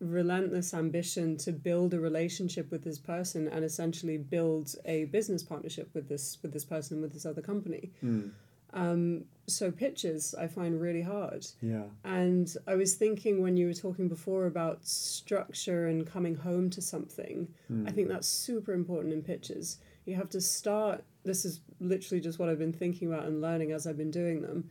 [0.00, 5.88] relentless ambition to build a relationship with this person and essentially build a business partnership
[5.94, 7.90] with this with this person with this other company.
[8.04, 8.30] Mm.
[8.74, 11.46] Um, so pitches I find really hard.
[11.62, 11.84] Yeah.
[12.04, 16.82] And I was thinking when you were talking before about structure and coming home to
[16.82, 17.88] something, Mm.
[17.88, 19.78] I think that's super important in pitches.
[20.04, 23.72] You have to start, this is literally just what I've been thinking about and learning
[23.72, 24.70] as I've been doing them.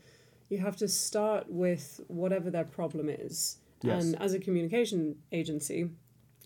[0.50, 3.58] You have to start with whatever their problem is.
[3.86, 4.04] Yes.
[4.04, 5.90] And as a communication agency,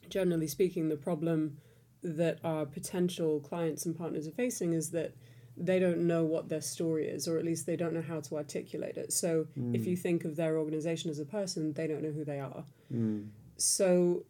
[0.09, 1.57] generally speaking, the problem
[2.01, 5.13] that our potential clients and partners are facing is that
[5.57, 8.37] they don't know what their story is, or at least they don't know how to
[8.37, 9.11] articulate it.
[9.11, 12.39] So if you think of their organization as a person, they don't know who they
[12.39, 12.63] are.
[12.93, 13.27] Mm.
[13.57, 14.23] So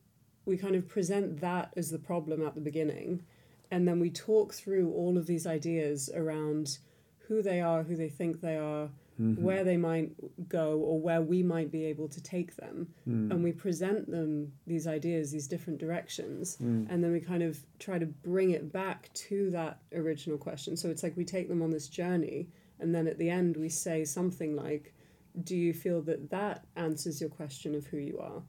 [0.46, 3.22] we kind of present that as the problem at the beginning,
[3.70, 6.80] and then we talk through all of these ideas around
[7.28, 8.90] who they are, who they think they are,
[9.20, 9.40] Mhm.
[9.40, 10.12] where they might
[10.48, 12.88] go, or where we might be able to take them.
[13.08, 13.32] Mm.
[13.32, 16.88] And we present them these ideas, these different directions, Mm.
[16.90, 20.78] and then we kind of try to bring it back to that original question.
[20.78, 22.48] So it's like we take them on this journey
[22.80, 24.94] and then at the end we say something like,
[25.44, 28.44] "Do you feel that that answers your question of who you are?"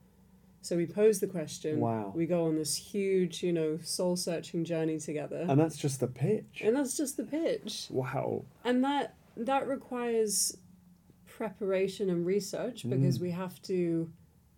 [0.62, 1.80] So we pose the question.
[1.80, 2.12] Wow.
[2.14, 5.46] We go on this huge, you know, soul searching journey together.
[5.48, 6.60] And that's just the pitch.
[6.62, 7.88] and that's just the pitch.
[7.90, 8.44] Wow.
[8.62, 10.56] And that that requires
[11.26, 13.22] preparation and research because Mm.
[13.22, 14.10] we have to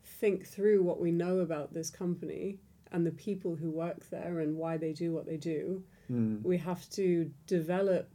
[0.02, 2.58] think through what we know about this company
[2.90, 5.82] and the people who work there and why they do what they do.
[6.10, 6.42] Mm.
[6.42, 8.10] We have to develop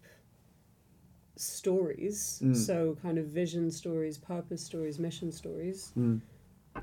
[1.35, 2.55] stories, Mm.
[2.55, 5.91] so kind of vision stories, purpose stories, mission stories.
[5.97, 6.21] Mm.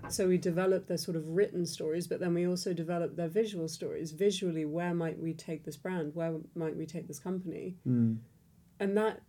[0.08, 3.68] So we develop their sort of written stories, but then we also develop their visual
[3.68, 4.10] stories.
[4.12, 6.14] Visually, where might we take this brand?
[6.16, 7.76] Where might we take this company?
[7.86, 8.18] Mm.
[8.80, 9.22] and that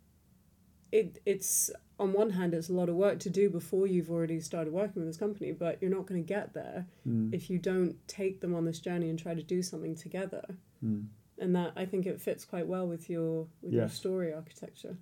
[0.91, 4.39] it it's on one hand it's a lot of work to do before you've already
[4.39, 7.33] started working with this company but you're not going to get there Mm.
[7.33, 10.43] if you don't take them on this journey and try to do something together
[10.83, 11.05] Mm.
[11.39, 14.97] and that i think it fits quite well with your with your story architecture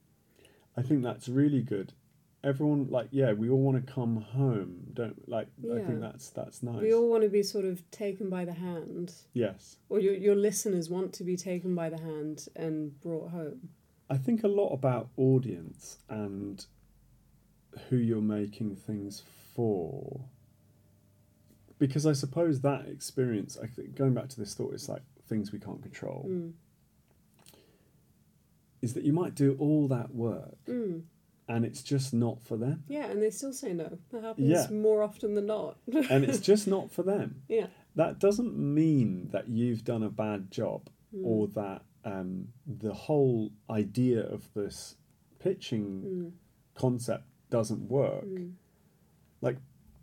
[0.76, 1.94] I think that's really good.
[2.44, 4.88] Everyone like yeah, we all want to come home.
[4.92, 6.82] Don't like I think that's that's nice.
[6.82, 9.78] we all want to be sort of taken by the hand yes.
[9.88, 13.70] or your, your listeners want to be taken by the hand and brought home
[14.10, 16.66] I think a lot about audience and
[17.90, 19.24] who you're making things
[19.56, 20.22] for.
[21.80, 25.52] Because I suppose that experience, I think, going back to this thought, it's like things
[25.52, 26.52] we can't control, mm.
[28.82, 31.04] is that you might do all that work Mm.
[31.48, 32.84] and it's just not for them.
[32.88, 34.68] yeah and they still say no that happens Yeah.
[34.70, 35.78] more often than not
[36.10, 37.42] And it's just not for them.
[37.48, 41.26] yeah That doesn't mean that you've done a bad job Mm.
[41.26, 44.96] or that um, the whole idea of this
[45.40, 46.32] pitching Mm.
[46.76, 48.26] concept doesn't work.
[48.26, 48.54] Mm.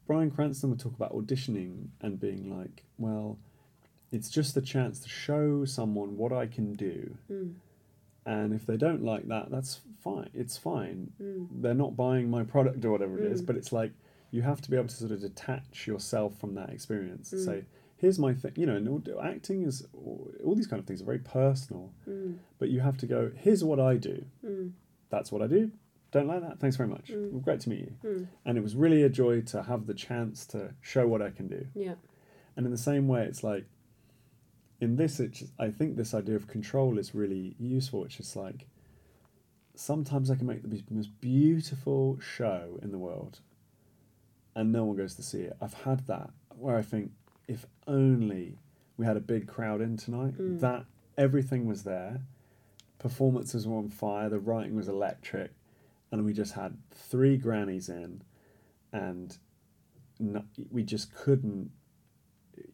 [0.07, 3.38] Bryan Cranston would talk about auditioning and being like, well,
[4.11, 7.16] it's just a chance to show someone what I can do.
[7.30, 7.55] Mm.
[8.26, 10.28] And if they don't like that, that's fine.
[10.34, 11.12] It's fine.
[11.22, 11.46] Mm.
[11.62, 13.46] They're not buying my product or whatever it is, Mm.
[13.46, 13.92] but it's like
[14.32, 17.44] you have to be able to sort of detach yourself from that experience and Mm.
[17.44, 17.64] say,
[18.01, 18.53] here's my thing.
[18.57, 22.38] You know, and all- acting is, all these kind of things are very personal, Mm.
[22.59, 24.24] but you have to go, here's what I do.
[24.44, 24.72] Mm.
[25.11, 25.70] That's what I do.
[26.12, 26.59] Don't like that.
[26.59, 27.09] Thanks very much.
[27.12, 27.30] Mm.
[27.30, 27.92] Well, great to meet you.
[28.05, 28.26] Mm.
[28.44, 31.46] And it was really a joy to have the chance to show what I can
[31.48, 31.66] do.
[31.74, 31.94] yeah
[32.57, 33.66] And in the same way, it's like
[34.80, 38.05] in this, it's I think this idea of control is really useful.
[38.05, 38.66] It's just like
[39.74, 43.40] sometimes I can make the most beautiful show in the world,
[44.55, 45.57] and no one goes to see it.
[45.61, 47.12] I've had that where I think
[47.51, 48.59] if only
[48.96, 50.61] we had a big crowd in tonight, Mm.
[50.61, 50.84] that
[51.18, 52.22] everything was there,
[52.98, 55.51] performances were on fire, the writing was electric,
[56.12, 58.22] and we just had three grannies in,
[58.92, 59.38] and
[60.18, 61.70] no, we just couldn't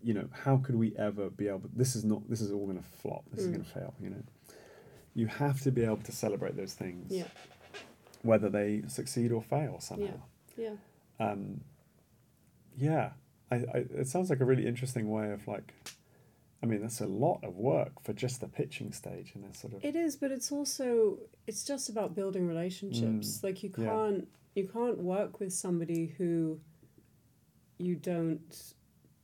[0.03, 2.77] you know how could we ever be able this is not this is all going
[2.77, 3.53] to flop this is Mm.
[3.53, 4.23] going to fail you know.
[5.15, 7.29] You have to be able to celebrate those things Yeah.
[8.23, 10.21] whether they succeed or fail somehow.
[10.57, 10.75] Yeah.
[11.21, 11.61] Um
[12.77, 13.13] yeah
[13.51, 15.73] I, I it sounds like a really interesting way of like
[16.63, 19.75] i mean that's a lot of work for just the pitching stage and it's sort
[19.75, 23.39] of It is, but it's also it's just about building relationships.
[23.39, 26.59] Mm, like you can't you can't work with somebody who
[27.79, 28.75] you don't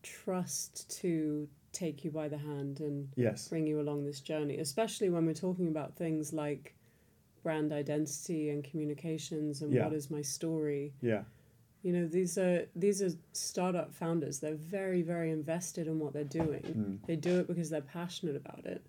[0.02, 5.08] trust to take you by the hand and yes bring you along this journey, especially
[5.08, 6.74] when we're talking about things like
[7.42, 9.84] brand identity and communications and Yeah.
[9.84, 10.92] what is my story.
[11.00, 11.22] yeah
[11.82, 14.38] You know, these are these are startup founders.
[14.38, 16.62] They're very very invested in what they're doing.
[17.02, 17.06] mm.
[17.06, 18.86] They do it because they're passionate about it,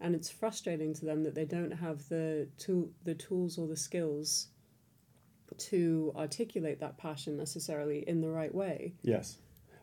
[0.00, 3.76] and it's frustrating to them that they don't have the tool, the tools or the
[3.76, 4.48] skills
[5.58, 8.92] to articulate that passion necessarily in the right way.
[9.02, 9.38] yes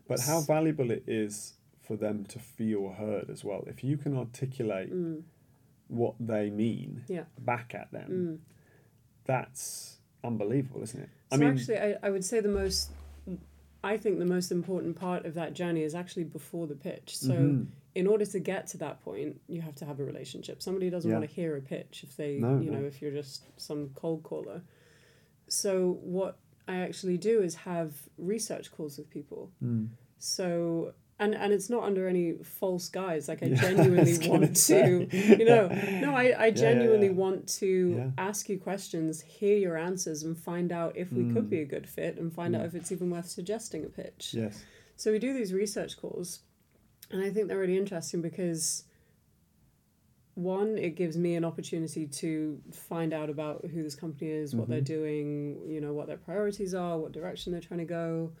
[0.06, 4.16] but how valuable it is for them to feel heard as well if you can
[4.16, 5.22] articulate Mm,
[5.88, 7.24] what they mean Yeah.
[7.38, 8.38] back at them mm.
[9.24, 11.08] that's unbelievable isn't it
[11.38, 12.90] So i mean actually, I, I would say the most,
[13.82, 17.16] I think the most important part of that journey is actually before the pitch.
[17.18, 17.66] So mhm.
[17.94, 20.62] in order to get to that point, you have to have a relationship.
[20.62, 21.18] Somebody doesn't Yeah.
[21.18, 22.78] want to hear a pitch if they, No, you no.
[22.80, 24.62] know, if you're just some cold caller.
[25.48, 29.50] So what I actually do is have research calls with people.
[29.62, 29.88] Mm.
[30.18, 33.28] So and and it's not under any false guise.
[33.28, 35.08] Like I Yeah, I genuinely was want to,
[35.38, 35.68] you know,
[36.00, 37.12] no, I, I yeah, genuinely yeah.
[37.12, 38.10] want to Yeah.
[38.18, 41.50] ask you questions, hear your answers, and find out if we could Mm.
[41.50, 42.66] be a good fit, and find out Mm.
[42.66, 44.34] if it's even worth suggesting a pitch.
[44.34, 44.62] yes
[44.96, 46.40] So we do these research calls,
[47.10, 48.84] and I think they're really interesting because
[50.34, 54.68] one, it gives me an opportunity to find out about who this company is, what
[54.68, 54.84] they're Mhm.
[54.84, 58.32] doing, you know, what their priorities are, what direction they're trying to go,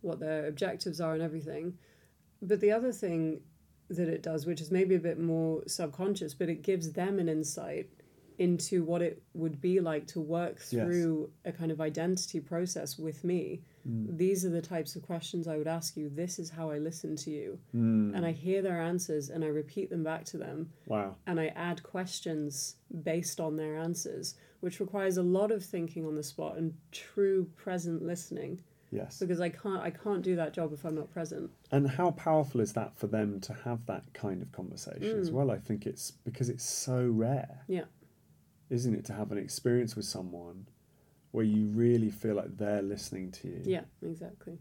[0.00, 1.78] what their objectives are, and everything.
[2.42, 3.40] But the other thing
[3.90, 7.28] that it does, which is maybe a bit more subconscious, but it gives them an
[7.28, 7.88] insight
[8.38, 10.70] into what it would be like to work Yes.
[10.70, 13.62] through a kind of identity process with me.
[13.88, 14.16] Mm.
[14.16, 16.08] These are the types of questions I would ask you.
[16.08, 17.58] This is how I listen to you.
[17.74, 18.14] Mm.
[18.14, 21.16] And I hear their answers and I repeat them back to them Wow.
[21.26, 26.14] and I add questions based on their answers, which requires a lot of thinking on
[26.14, 28.60] the spot and true present listening
[28.90, 29.18] Yes.
[29.18, 31.50] because I can't I can't do that job if I'm not present.
[31.70, 35.34] And how powerful is that for them to have that kind of conversation as Mm.
[35.34, 35.50] well?
[35.50, 37.64] I think it's because it's so rare.
[37.68, 37.84] Yeah.
[38.70, 40.68] Isn't it to have an experience with someone
[41.32, 43.62] where you really feel like they're listening to you?
[43.64, 44.58] Yeah, exactly.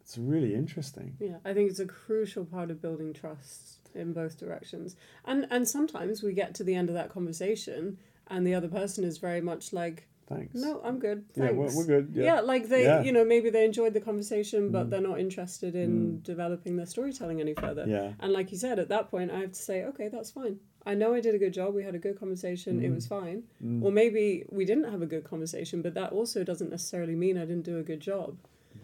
[0.00, 1.16] It's really interesting.
[1.20, 4.96] Yeah, I think it's a crucial part of building trust in both directions.
[5.24, 9.04] And and sometimes we get to the end of that conversation and the other person
[9.04, 10.54] is very much like, Thanks.
[10.54, 11.24] "No, I'm good.
[11.34, 12.10] Yeah, we're, we're good.
[12.14, 12.22] Yeah.
[12.24, 12.40] Yeah.
[12.40, 13.02] like they, Yeah.
[13.02, 14.90] you know, maybe they enjoyed the conversation, but Mm.
[14.90, 16.22] they're not interested in Mm.
[16.22, 17.84] developing their storytelling any further.
[17.88, 18.12] Yeah.
[18.20, 20.60] And like you said, at that point, I have to say, okay, that's fine.
[20.86, 21.74] I know I did a good job.
[21.74, 22.82] We had a good conversation.
[22.82, 22.94] It Mm.
[22.94, 23.42] was fine.
[23.62, 23.82] Mm.
[23.82, 27.44] Or maybe we didn't have a good conversation, but that also doesn't necessarily mean I
[27.44, 28.36] didn't do a good job.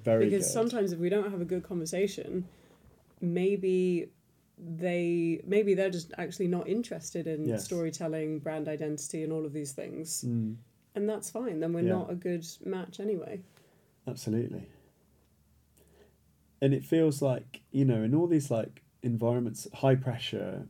[0.05, 0.53] Very because good.
[0.53, 2.45] sometimes if we don't have a good conversation,
[3.21, 4.09] maybe
[4.59, 7.65] they maybe they're just actually not interested in Yes.
[7.65, 10.57] storytelling, brand identity, and all of these things, Mm.
[10.97, 11.61] And that's fine.
[11.61, 11.99] Then we're Yeah.
[11.99, 13.43] not a good match anyway.
[14.09, 14.69] Absolutely.
[16.61, 20.67] And it feels like, you know, in all these like environments, high pressure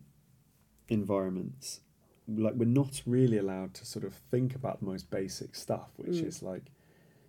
[0.89, 1.81] environments,
[2.29, 6.17] like we're not really allowed to sort of think about the most basic stuff, which
[6.17, 6.27] Mm.
[6.27, 6.73] is like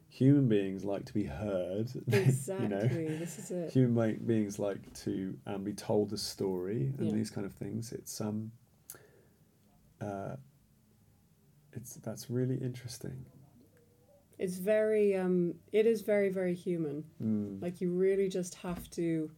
[0.09, 1.91] human beings like to be heard.
[2.11, 2.63] Exactly.
[2.63, 3.71] you know, This is it.
[3.71, 7.13] human beings like to um, be told a story and Yeah.
[7.13, 7.91] these kind of things.
[7.91, 8.51] It's um,
[10.01, 10.37] uh,
[11.77, 13.25] it's that's really interesting.
[14.37, 17.03] It's very um it is very very human.
[17.23, 17.61] Mm.
[17.61, 19.31] Like you really just have to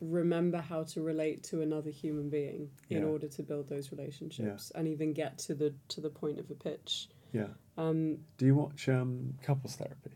[0.00, 4.86] remember how to relate to another human being in order to build those relationships and
[4.86, 7.08] even get to the to the point of a pitch.
[7.32, 7.48] yeah.
[7.78, 10.14] Um Do you watch um, couples therapy?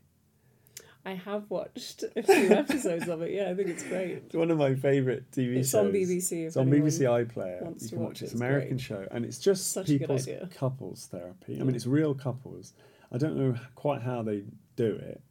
[1.04, 3.32] I have watched a few episodes of it.
[3.32, 4.10] Yeah, I think it's great.
[4.26, 5.86] It's one of my favourite TV It's shows.
[5.86, 6.46] on BBC.
[6.46, 7.62] It's on BBC iPlayer.
[7.62, 8.24] wants You can watch watch it, it.
[8.24, 8.80] It's it's an American great.
[8.80, 11.58] show, and it's just Such people's couples therapy.
[11.60, 12.74] I mean, it's real couples.
[13.10, 14.44] I don't know quite how they
[14.76, 15.22] do it,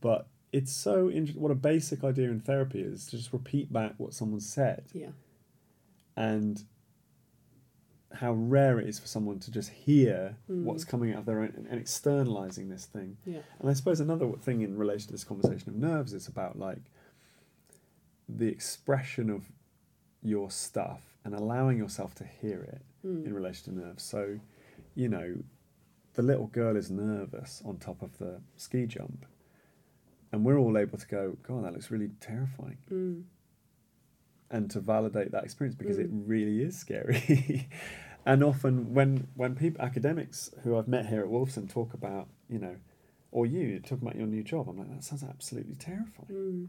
[0.00, 1.42] but it's so interesting.
[1.42, 5.08] What a basic idea in therapy is to just repeat back what someone said, Yeah.
[6.16, 6.62] and
[8.14, 10.64] how rare it is for someone to just hear Mm.
[10.64, 13.16] what's coming out of their own and, and externalizing this thing.
[13.24, 13.40] Yeah.
[13.60, 16.82] And I suppose another thing in relation to this conversation of nerves is about like
[18.28, 19.50] the expression of
[20.22, 23.26] your stuff and allowing yourself to hear it Mm.
[23.26, 24.02] in relation to nerves.
[24.04, 24.38] So,
[24.94, 25.42] you know,
[26.14, 29.26] the little girl is nervous on top of the ski jump,
[30.30, 33.24] and we're all able to go, God, that looks really terrifying, Mm.
[34.52, 36.22] And to validate that experience because it Mm.
[36.28, 37.68] really is scary.
[38.26, 42.58] and often, when when people academics who I've met here at Wolfson talk about, you
[42.60, 42.76] know,
[43.32, 46.28] or you talk about your new job, I'm like, that sounds absolutely terrifying.
[46.30, 46.66] Mm.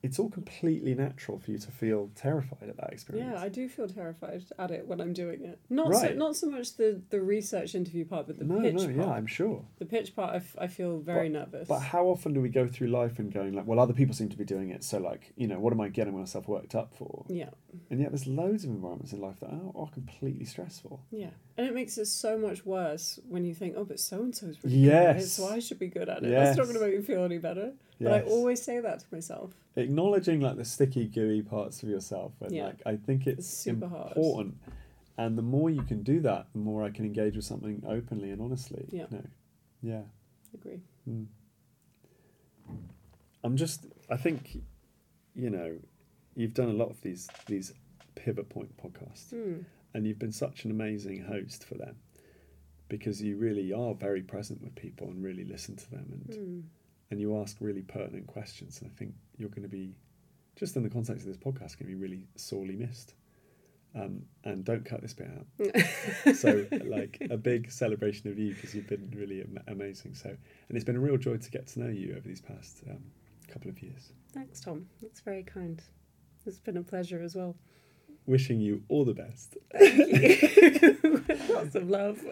[0.00, 3.32] It's all completely natural for you to feel terrified at that experience.
[3.34, 5.58] Yeah, I do feel terrified at it when I'm doing it.
[5.68, 6.16] Not so, Right.
[6.16, 8.94] not so much the, the research interview part, but the no, pitch no, part.
[8.96, 9.64] yeah, I'm sure.
[9.78, 11.66] The pitch part, I, f- I feel very nervous.
[11.66, 14.28] But how often do we go through life and going like, well, other people seem
[14.28, 16.94] to be doing it, so like, you know, what am I getting myself worked up
[16.94, 17.24] for?
[17.28, 17.50] yeah,
[17.90, 21.00] And yet, there's loads of environments in life that are, are completely stressful.
[21.10, 24.32] yeah, and it makes it so much worse when you think, oh, but so and
[24.36, 25.32] so's really good at it, Yes.
[25.32, 26.30] so I should be good at it.
[26.30, 26.72] That's not Yes.
[26.72, 27.72] going to make me feel any better.
[28.00, 29.52] But I always say that to myself.
[29.76, 32.66] acknowledging like the sticky, gooey parts of yourself, and Yeah.
[32.66, 34.16] like I think it's, It's super hard.
[34.16, 34.56] important.
[35.16, 38.30] And the more you can do that, the more I can engage with something openly
[38.30, 38.86] and honestly.
[38.92, 39.06] Yeah.
[39.10, 39.26] You know?
[39.82, 40.02] Yeah.
[40.54, 40.80] Agree.
[41.08, 41.26] Mm.
[43.44, 43.86] I'm just.
[44.10, 44.58] I think,
[45.34, 45.78] you know,
[46.34, 47.72] you've done a lot of these these
[48.14, 49.64] pivot point podcasts, Mm.
[49.94, 51.96] and you've been such an amazing host for them,
[52.88, 56.62] because you really are very present with people and really listen to them, and Mm.
[57.10, 58.80] And you ask really pertinent questions.
[58.80, 59.94] And I think you're going to be,
[60.56, 63.14] just in the context of this podcast, going to be really sorely missed.
[63.94, 66.36] Um, and don't cut this bit out.
[66.36, 70.14] so, like a big celebration of you because you've been really am- amazing.
[70.14, 72.82] So, and it's been a real joy to get to know you over these past
[72.90, 73.02] um,
[73.48, 74.12] couple of years.
[74.32, 74.86] Thanks, Tom.
[75.00, 75.82] That's very kind.
[76.44, 77.56] It's been a pleasure as well.
[78.28, 79.56] Wishing you all the best.
[81.50, 82.22] Lots of love.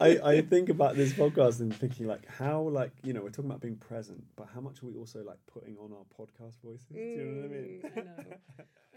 [0.00, 3.52] I, I think about this podcast and thinking like how like you know we're talking
[3.52, 6.88] about being present, but how much are we also like putting on our podcast voices?
[6.88, 7.82] Do you know what I mean?
[7.84, 8.36] Mm, I know.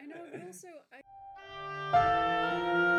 [0.01, 0.67] I know, but also
[1.93, 2.93] I.